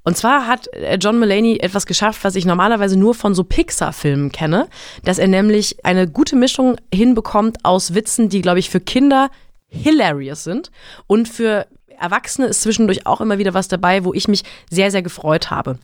[0.03, 4.31] Und zwar hat äh, John Mulaney etwas geschafft, was ich normalerweise nur von so Pixar-Filmen
[4.31, 4.67] kenne,
[5.03, 9.29] dass er nämlich eine gute Mischung hinbekommt aus Witzen, die, glaube ich, für Kinder
[9.71, 10.71] hilarious sind
[11.07, 11.65] und für
[11.99, 15.77] Erwachsene ist zwischendurch auch immer wieder was dabei, wo ich mich sehr, sehr gefreut habe.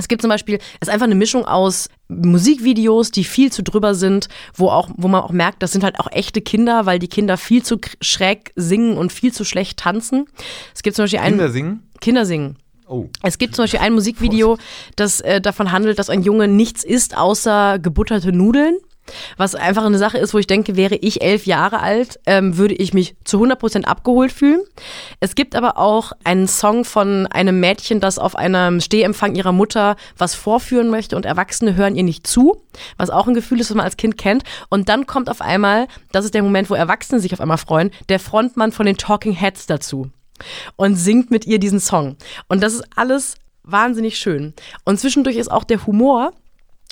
[0.00, 3.94] Es gibt zum Beispiel, es ist einfach eine Mischung aus Musikvideos, die viel zu drüber
[3.94, 7.08] sind, wo auch, wo man auch merkt, das sind halt auch echte Kinder, weil die
[7.08, 10.24] Kinder viel zu schräg singen und viel zu schlecht tanzen.
[10.74, 11.82] Es gibt zum Beispiel einen Kinder singen?
[12.00, 12.56] Kinder singen.
[12.88, 13.08] Oh.
[13.22, 14.58] Es gibt zum Beispiel ein Musikvideo,
[14.96, 18.78] das äh, davon handelt, dass ein Junge nichts isst außer gebutterte Nudeln.
[19.36, 22.74] Was einfach eine Sache ist, wo ich denke, wäre ich elf Jahre alt, ähm, würde
[22.74, 24.60] ich mich zu 100% abgeholt fühlen.
[25.18, 29.96] Es gibt aber auch einen Song von einem Mädchen, das auf einem Stehempfang ihrer Mutter
[30.16, 32.62] was vorführen möchte und Erwachsene hören ihr nicht zu,
[32.96, 34.44] was auch ein Gefühl ist, was man als Kind kennt.
[34.68, 37.90] Und dann kommt auf einmal, das ist der Moment, wo Erwachsene sich auf einmal freuen,
[38.08, 40.10] der Frontmann von den Talking Heads dazu
[40.76, 42.16] und singt mit ihr diesen Song.
[42.48, 44.54] Und das ist alles wahnsinnig schön.
[44.84, 46.32] Und zwischendurch ist auch der Humor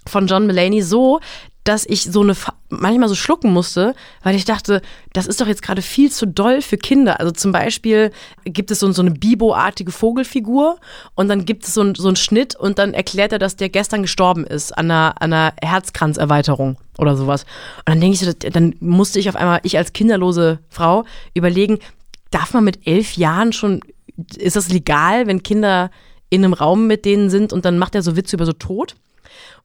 [0.06, 1.20] von John Mulaney so,
[1.68, 2.34] dass ich so eine
[2.70, 4.80] manchmal so schlucken musste, weil ich dachte,
[5.12, 7.20] das ist doch jetzt gerade viel zu doll für Kinder.
[7.20, 8.10] Also zum Beispiel
[8.44, 10.78] gibt es so, so eine Bibo-artige Vogelfigur
[11.14, 14.00] und dann gibt es so, so einen Schnitt und dann erklärt er, dass der gestern
[14.00, 17.44] gestorben ist an einer, an einer Herzkranzerweiterung oder sowas.
[17.80, 21.80] Und dann denke ich so, dann musste ich auf einmal, ich als kinderlose Frau, überlegen,
[22.30, 23.80] darf man mit elf Jahren schon,
[24.36, 25.90] ist das legal, wenn Kinder
[26.30, 28.96] in einem Raum mit denen sind und dann macht er so Witze über so Tod?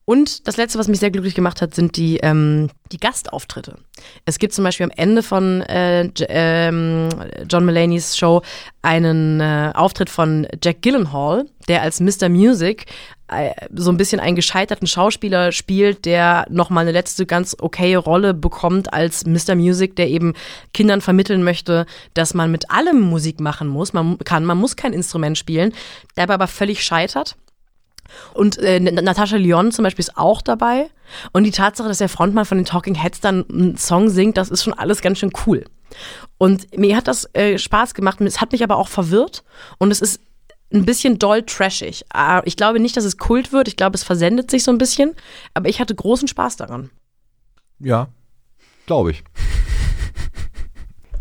[0.06, 3.76] Und das Letzte, was mich sehr glücklich gemacht hat, sind die, ähm, die Gastauftritte.
[4.26, 7.10] Es gibt zum Beispiel am Ende von äh, ähm,
[7.49, 8.41] John Mulaney's Show
[8.82, 12.28] einen äh, Auftritt von Jack Gyllenhaal, der als Mr.
[12.28, 12.86] Music
[13.30, 18.34] äh, so ein bisschen einen gescheiterten Schauspieler spielt, der nochmal eine letzte ganz okaye Rolle
[18.34, 19.56] bekommt als Mr.
[19.56, 20.34] Music, der eben
[20.74, 23.93] Kindern vermitteln möchte, dass man mit allem Musik machen muss.
[23.93, 25.74] Man kann, man muss kein Instrument spielen,
[26.16, 27.38] dabei aber völlig scheitert.
[28.34, 30.89] Und äh, N- Natascha Lyon zum Beispiel ist auch dabei.
[31.32, 34.49] Und die Tatsache, dass der Frontmann von den Talking Heads dann einen Song singt, das
[34.49, 35.66] ist schon alles ganz schön cool.
[36.38, 38.20] Und mir hat das äh, Spaß gemacht.
[38.22, 39.43] Es hat mich aber auch verwirrt.
[39.78, 40.20] Und es ist
[40.74, 42.04] ein bisschen doll trashig.
[42.16, 43.68] Äh, Ich glaube nicht, dass es Kult wird.
[43.68, 45.14] Ich glaube, es versendet sich so ein bisschen.
[45.54, 46.89] Aber ich hatte großen Spaß daran.
[47.80, 48.08] Ja,
[48.88, 49.24] glaube ich.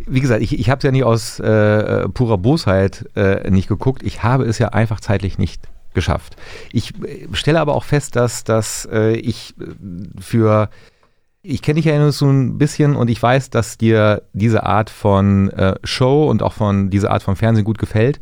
[0.06, 4.02] wie gesagt, ich, ich habe es ja nicht aus äh, purer Bosheit äh, nicht geguckt.
[4.02, 5.62] Ich habe es ja einfach zeitlich nicht
[5.94, 6.36] geschafft.
[6.72, 10.68] Ich äh, stelle aber auch fest, dass, dass äh, ich äh, für
[11.44, 15.50] ich kenne dich ja so ein bisschen und ich weiß, dass dir diese Art von
[15.50, 18.20] äh, Show und auch von dieser Art von Fernsehen gut gefällt.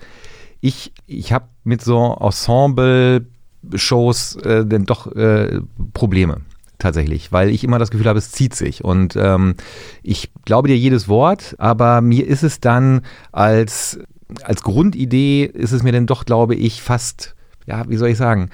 [0.63, 5.61] Ich, ich habe mit so Ensemble-Shows äh, denn doch äh,
[5.93, 6.41] Probleme
[6.79, 8.83] tatsächlich, weil ich immer das Gefühl habe, es zieht sich.
[8.83, 9.55] Und ähm,
[10.03, 13.03] ich glaube dir jedes Wort, aber mir ist es dann
[13.33, 13.99] als,
[14.43, 17.35] als Grundidee, ist es mir dann doch, glaube ich, fast,
[17.71, 18.51] ja, wie soll ich sagen,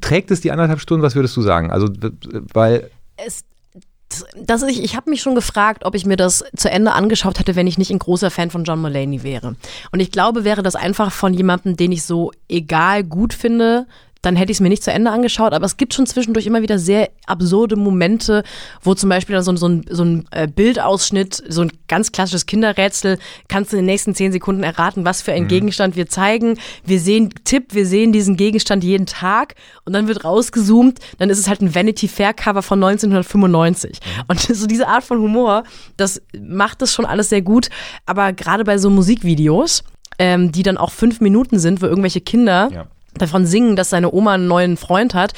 [0.00, 1.70] trägt es die anderthalb Stunden, was würdest du sagen?
[1.70, 1.88] Also,
[2.52, 2.90] weil.
[3.16, 3.44] Es
[4.34, 7.56] das ich, ich habe mich schon gefragt, ob ich mir das zu Ende angeschaut hätte,
[7.56, 9.56] wenn ich nicht ein großer Fan von John Mulaney wäre.
[9.92, 13.86] Und ich glaube, wäre das einfach von jemandem, den ich so egal gut finde,
[14.22, 16.62] dann hätte ich es mir nicht zu Ende angeschaut, aber es gibt schon zwischendurch immer
[16.62, 18.42] wieder sehr absurde Momente,
[18.82, 22.46] wo zum Beispiel dann so, so ein, so ein äh, Bildausschnitt, so ein ganz klassisches
[22.46, 25.50] Kinderrätsel, kannst du in den nächsten zehn Sekunden erraten, was für einen mhm.
[25.50, 26.58] Gegenstand wir zeigen.
[26.84, 29.54] Wir sehen Tipp, wir sehen diesen Gegenstand jeden Tag
[29.84, 34.00] und dann wird rausgezoomt, dann ist es halt ein Vanity Fair Cover von 1995.
[34.00, 34.22] Mhm.
[34.26, 35.62] Und so diese Art von Humor,
[35.96, 37.68] das macht das schon alles sehr gut,
[38.04, 39.84] aber gerade bei so Musikvideos,
[40.18, 42.86] ähm, die dann auch fünf Minuten sind, wo irgendwelche Kinder ja
[43.22, 45.32] davon singen, dass seine Oma einen neuen Freund hat,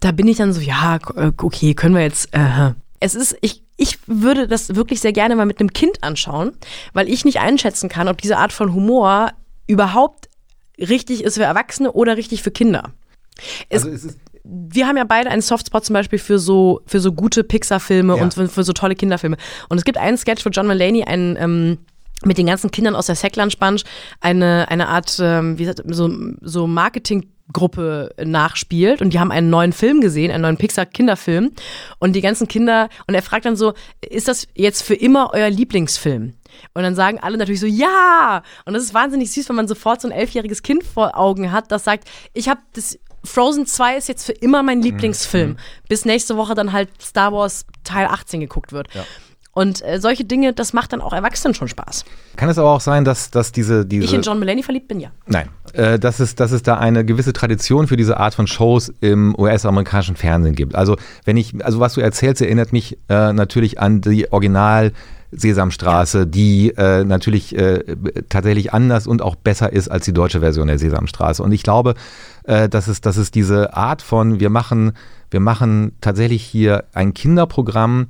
[0.00, 2.28] da bin ich dann so, ja, äh, okay, können wir jetzt.
[2.32, 2.72] Äh.
[3.00, 6.52] Es ist, ich, ich würde das wirklich sehr gerne mal mit einem Kind anschauen,
[6.92, 9.30] weil ich nicht einschätzen kann, ob diese Art von Humor
[9.66, 10.28] überhaupt
[10.78, 12.92] richtig ist für Erwachsene oder richtig für Kinder.
[13.68, 17.12] Es, also es wir haben ja beide einen Softspot zum Beispiel für so, für so
[17.12, 18.22] gute Pixar-Filme ja.
[18.22, 19.36] und für, für, so tolle Kinderfilme.
[19.68, 21.78] Und es gibt einen Sketch, wo John Mulaney einen ähm,
[22.24, 23.84] mit den ganzen Kindern aus der Säcklands Bunch
[24.20, 26.10] eine, eine Art, ähm, wie gesagt, so,
[26.40, 31.50] so Marketing Gruppe nachspielt und die haben einen neuen Film gesehen, einen neuen Pixar-Kinderfilm
[31.98, 33.74] und die ganzen Kinder, und er fragt dann so,
[34.08, 36.34] ist das jetzt für immer euer Lieblingsfilm?
[36.74, 38.42] Und dann sagen alle natürlich so, ja!
[38.64, 41.70] Und das ist wahnsinnig süß, wenn man sofort so ein elfjähriges Kind vor Augen hat,
[41.72, 45.56] das sagt, ich habe das Frozen 2 ist jetzt für immer mein Lieblingsfilm, mhm.
[45.88, 48.88] bis nächste Woche dann halt Star Wars Teil 18 geguckt wird.
[48.94, 49.04] Ja.
[49.52, 52.04] Und äh, solche Dinge, das macht dann auch Erwachsenen schon Spaß.
[52.36, 54.04] Kann es aber auch sein, dass, dass diese, diese.
[54.04, 55.10] Ich in John Mulaney verliebt bin, ja.
[55.26, 55.48] Nein.
[55.72, 59.34] Äh, dass, es, dass es da eine gewisse Tradition für diese Art von Shows im
[59.36, 60.76] US-amerikanischen Fernsehen gibt.
[60.76, 64.92] Also, wenn ich, also was du erzählst, erinnert mich äh, natürlich an die Original-
[65.32, 67.84] Sesamstraße, die äh, natürlich äh,
[68.28, 71.42] tatsächlich anders und auch besser ist als die deutsche Version der Sesamstraße.
[71.42, 71.94] Und ich glaube,
[72.44, 74.92] äh, dass, es, dass es diese Art von, wir machen,
[75.30, 78.08] wir machen tatsächlich hier ein Kinderprogramm,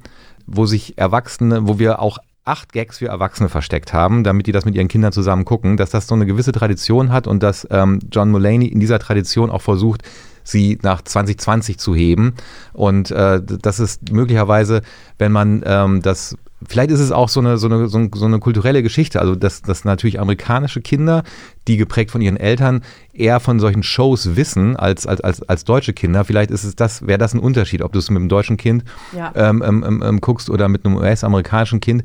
[0.51, 4.65] wo sich Erwachsene, wo wir auch acht Gags für Erwachsene versteckt haben, damit die das
[4.65, 8.01] mit ihren Kindern zusammen gucken, dass das so eine gewisse Tradition hat und dass ähm,
[8.11, 10.03] John Mulaney in dieser Tradition auch versucht,
[10.45, 12.35] sie nach 2020 zu heben.
[12.73, 14.83] Und äh, das ist möglicherweise,
[15.19, 16.37] wenn man ähm, das
[16.67, 19.21] vielleicht ist es auch so eine, so eine, so eine kulturelle Geschichte.
[19.21, 21.23] Also, dass, dass natürlich amerikanische Kinder,
[21.67, 22.83] die geprägt von ihren Eltern,
[23.13, 26.25] eher von solchen Shows wissen als, als, als, als deutsche Kinder.
[26.25, 28.85] Vielleicht ist es das, wäre das ein Unterschied, ob du es mit einem deutschen Kind
[29.17, 29.33] ja.
[29.35, 32.05] ähm, ähm, ähm, ähm guckst oder mit einem US-amerikanischen Kind.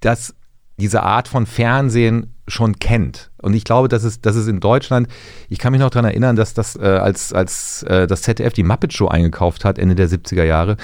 [0.00, 0.34] Dass
[0.78, 3.27] diese Art von Fernsehen schon kennt.
[3.40, 5.08] Und ich glaube, dass es, dass es in Deutschland,
[5.48, 8.64] ich kann mich noch daran erinnern, dass das, äh, als, als äh, das ZDF die
[8.64, 10.76] Muppet Show eingekauft hat, Ende der 70er Jahre,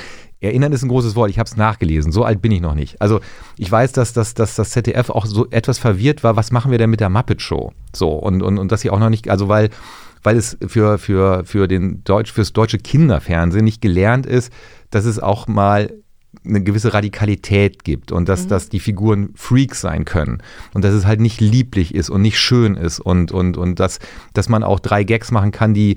[0.45, 3.01] Erinnern ist ein großes Wort, ich habe es nachgelesen, so alt bin ich noch nicht.
[3.01, 3.21] Also
[3.57, 6.79] ich weiß, dass, dass, dass das ZDF auch so etwas verwirrt war, was machen wir
[6.79, 7.73] denn mit der Muppet Show?
[7.95, 9.71] So, und, und, und dass sie auch noch nicht, also weil,
[10.23, 14.53] weil es für, für, für den Deutsch, fürs deutsche Kinderfernsehen nicht gelernt ist,
[14.91, 15.93] dass es auch mal
[16.45, 18.49] eine gewisse Radikalität gibt und dass, mhm.
[18.49, 22.39] dass die Figuren Freaks sein können und dass es halt nicht lieblich ist und nicht
[22.39, 23.99] schön ist und, und, und dass,
[24.33, 25.97] dass man auch drei Gags machen kann, die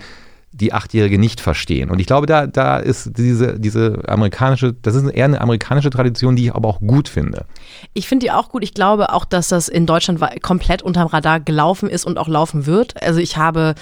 [0.51, 1.91] die Achtjährige nicht verstehen.
[1.91, 6.35] Und ich glaube, da, da ist diese, diese amerikanische, das ist eher eine amerikanische Tradition,
[6.35, 7.45] die ich aber auch gut finde.
[7.93, 8.63] Ich finde die auch gut.
[8.63, 12.65] Ich glaube auch, dass das in Deutschland komplett unterm Radar gelaufen ist und auch laufen
[12.65, 13.01] wird.
[13.03, 13.75] Also ich habe,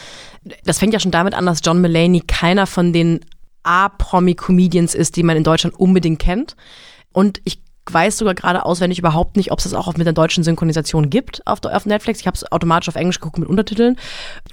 [0.66, 3.22] das fängt ja schon damit an, dass John Mulaney keiner von den
[3.66, 6.56] A-Promi-Comedians ist, die man in Deutschland unbedingt kennt.
[7.12, 7.60] Und ich
[7.92, 11.46] weiß sogar gerade auswendig überhaupt nicht, ob es das auch mit der deutschen Synchronisation gibt
[11.46, 12.20] auf, auf Netflix.
[12.20, 13.98] Ich habe es automatisch auf Englisch geguckt mit Untertiteln.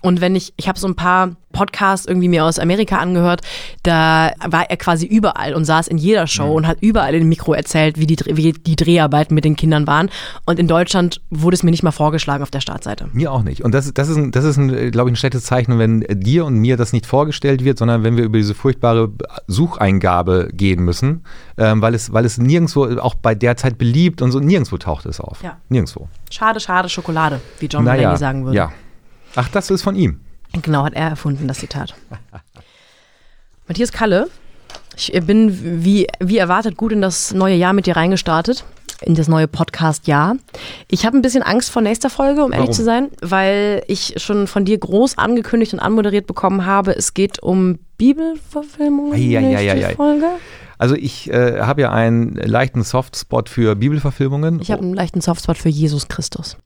[0.02, 3.42] Und wenn ich, ich habe so ein paar Podcast irgendwie mir aus Amerika angehört,
[3.82, 6.52] da war er quasi überall und saß in jeder Show mhm.
[6.52, 10.10] und hat überall im Mikro erzählt, wie die, wie die Dreharbeiten mit den Kindern waren.
[10.44, 13.08] Und in Deutschland wurde es mir nicht mal vorgeschlagen auf der Startseite.
[13.12, 13.62] Mir auch nicht.
[13.62, 16.44] Und das, das ist, ein, das ist ein, glaube ich, ein schlechtes Zeichen, wenn dir
[16.46, 19.10] und mir das nicht vorgestellt wird, sondern wenn wir über diese furchtbare
[19.46, 21.24] Sucheingabe gehen müssen,
[21.58, 25.06] ähm, weil, es, weil es nirgendwo, auch bei der Zeit beliebt und so, nirgendwo taucht
[25.06, 25.42] es auf.
[25.42, 25.58] Ja.
[25.68, 26.08] Nirgendwo.
[26.30, 28.56] Schade, schade Schokolade, wie John naja, sagen würde.
[28.56, 28.72] Ja.
[29.34, 30.20] Ach, das ist von ihm.
[30.60, 31.94] Genau, hat er erfunden, das Zitat.
[33.66, 34.28] Matthias Kalle,
[34.96, 38.64] ich bin wie, wie erwartet gut in das neue Jahr mit dir reingestartet.
[39.00, 40.36] in das neue Podcast-Jahr.
[40.88, 42.76] Ich habe ein bisschen Angst vor nächster Folge, um ehrlich Warum?
[42.76, 47.42] zu sein, weil ich schon von dir groß angekündigt und anmoderiert bekommen habe, es geht
[47.42, 49.14] um Bibelverfilmungen.
[49.14, 49.74] Eieieiei.
[49.74, 50.26] nächste Folge.
[50.78, 54.60] Also ich äh, habe ja einen leichten Softspot für Bibelverfilmungen.
[54.60, 56.56] Ich habe einen leichten Softspot für Jesus Christus.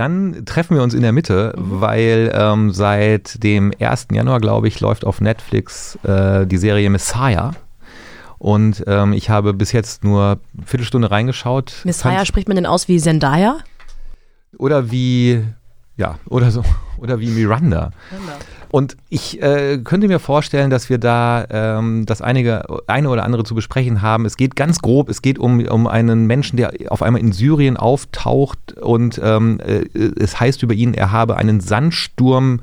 [0.00, 1.80] Dann treffen wir uns in der Mitte, Mhm.
[1.82, 4.06] weil ähm, seit dem 1.
[4.12, 7.50] Januar, glaube ich, läuft auf Netflix äh, die Serie Messiah.
[8.38, 11.82] Und ähm, ich habe bis jetzt nur eine Viertelstunde reingeschaut.
[11.84, 13.58] Messiah spricht man denn aus wie Zendaya?
[14.56, 15.44] Oder wie,
[16.00, 16.64] ja, oder so,
[16.96, 17.90] oder wie Miranda.
[18.70, 23.44] Und ich äh, könnte mir vorstellen, dass wir da ähm, das einige, eine oder andere
[23.44, 24.24] zu besprechen haben.
[24.24, 27.76] Es geht ganz grob, es geht um, um einen Menschen, der auf einmal in Syrien
[27.76, 29.84] auftaucht und ähm, äh,
[30.18, 32.60] es heißt über ihn, er habe einen Sandsturm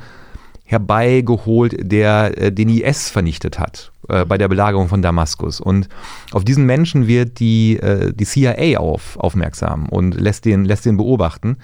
[0.65, 5.61] herbeigeholt, der äh, den IS vernichtet hat äh, bei der Belagerung von Damaskus.
[5.61, 5.89] Und
[6.31, 10.97] auf diesen Menschen wird die, äh, die CIA auf, aufmerksam und lässt den, lässt den
[10.97, 11.57] beobachten.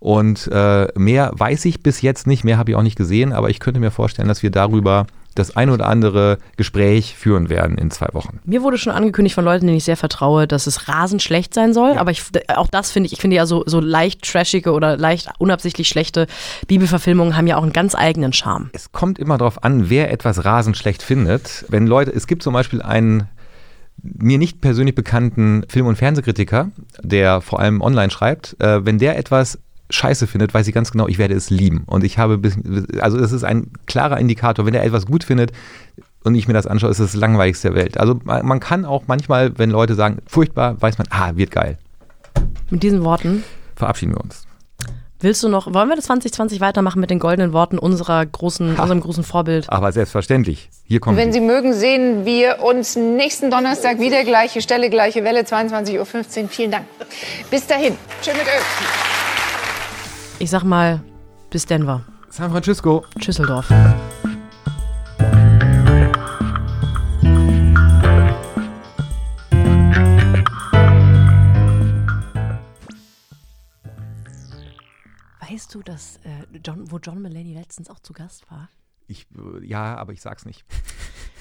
[0.00, 3.50] Und äh, mehr weiß ich bis jetzt nicht, mehr habe ich auch nicht gesehen, aber
[3.50, 7.90] ich könnte mir vorstellen, dass wir darüber das ein oder andere Gespräch führen werden in
[7.90, 8.40] zwei Wochen.
[8.44, 11.72] Mir wurde schon angekündigt von Leuten, denen ich sehr vertraue, dass es rasend schlecht sein
[11.72, 11.98] soll.
[11.98, 15.28] Aber ich, auch das finde ich, ich finde ja so, so leicht trashige oder leicht
[15.38, 16.26] unabsichtlich schlechte
[16.66, 18.70] Bibelverfilmungen haben ja auch einen ganz eigenen Charme.
[18.72, 21.64] Es kommt immer darauf an, wer etwas rasend schlecht findet.
[21.68, 23.28] Wenn Leute, es gibt zum Beispiel einen
[24.02, 26.70] mir nicht persönlich bekannten Film- und Fernsehkritiker,
[27.02, 29.58] der vor allem online schreibt, äh, wenn der etwas
[29.90, 31.84] scheiße findet, weiß ich ganz genau, ich werde es lieben.
[31.86, 32.56] Und ich habe, bis,
[33.00, 35.52] also es ist ein klarer Indikator, wenn er etwas gut findet
[36.24, 37.98] und ich mir das anschaue, ist es das langweiligste der Welt.
[37.98, 41.78] Also man kann auch manchmal, wenn Leute sagen, furchtbar, weiß man, ah, wird geil.
[42.70, 43.44] Mit diesen Worten.
[43.76, 44.46] Verabschieden wir uns.
[45.22, 48.82] Willst du noch, wollen wir das 2020 weitermachen mit den goldenen Worten unserer großen, Ha.
[48.82, 49.68] unserem großen Vorbild?
[49.68, 50.70] Aber selbstverständlich.
[50.84, 54.24] Hier kommt Wenn Sie mögen, sehen wir uns nächsten Donnerstag wieder.
[54.24, 56.48] Gleiche Stelle, gleiche Welle, 22.15 Uhr.
[56.48, 56.86] Vielen Dank.
[57.50, 57.96] Bis dahin.
[58.22, 59.19] Tschüss mit Ö.
[60.42, 61.04] Ich sag mal,
[61.50, 62.02] bis Denver.
[62.30, 63.04] San Francisco.
[63.18, 63.68] Schüsseldorf.
[75.40, 76.30] Weißt du, dass äh,
[76.64, 78.70] John, wo John Mulaney letztens auch zu Gast war?
[79.08, 80.64] Ich, äh, ja, aber ich sag's nicht.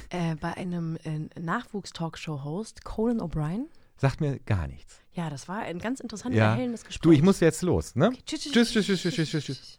[0.10, 3.68] Äh, bei einem äh, Nachwuchs-Talkshow-Host, Conan O'Brien.
[3.96, 4.99] Sagt mir gar nichts.
[5.14, 6.52] Ja, das war ein ganz interessantes, Ja.
[6.52, 7.02] erhellendes Gespräch.
[7.02, 8.12] Du, ich muss jetzt los, ne?
[8.26, 9.79] Tschüss, Tschüss, tschüss, tschüss, tschüss, tschüss, tschüss.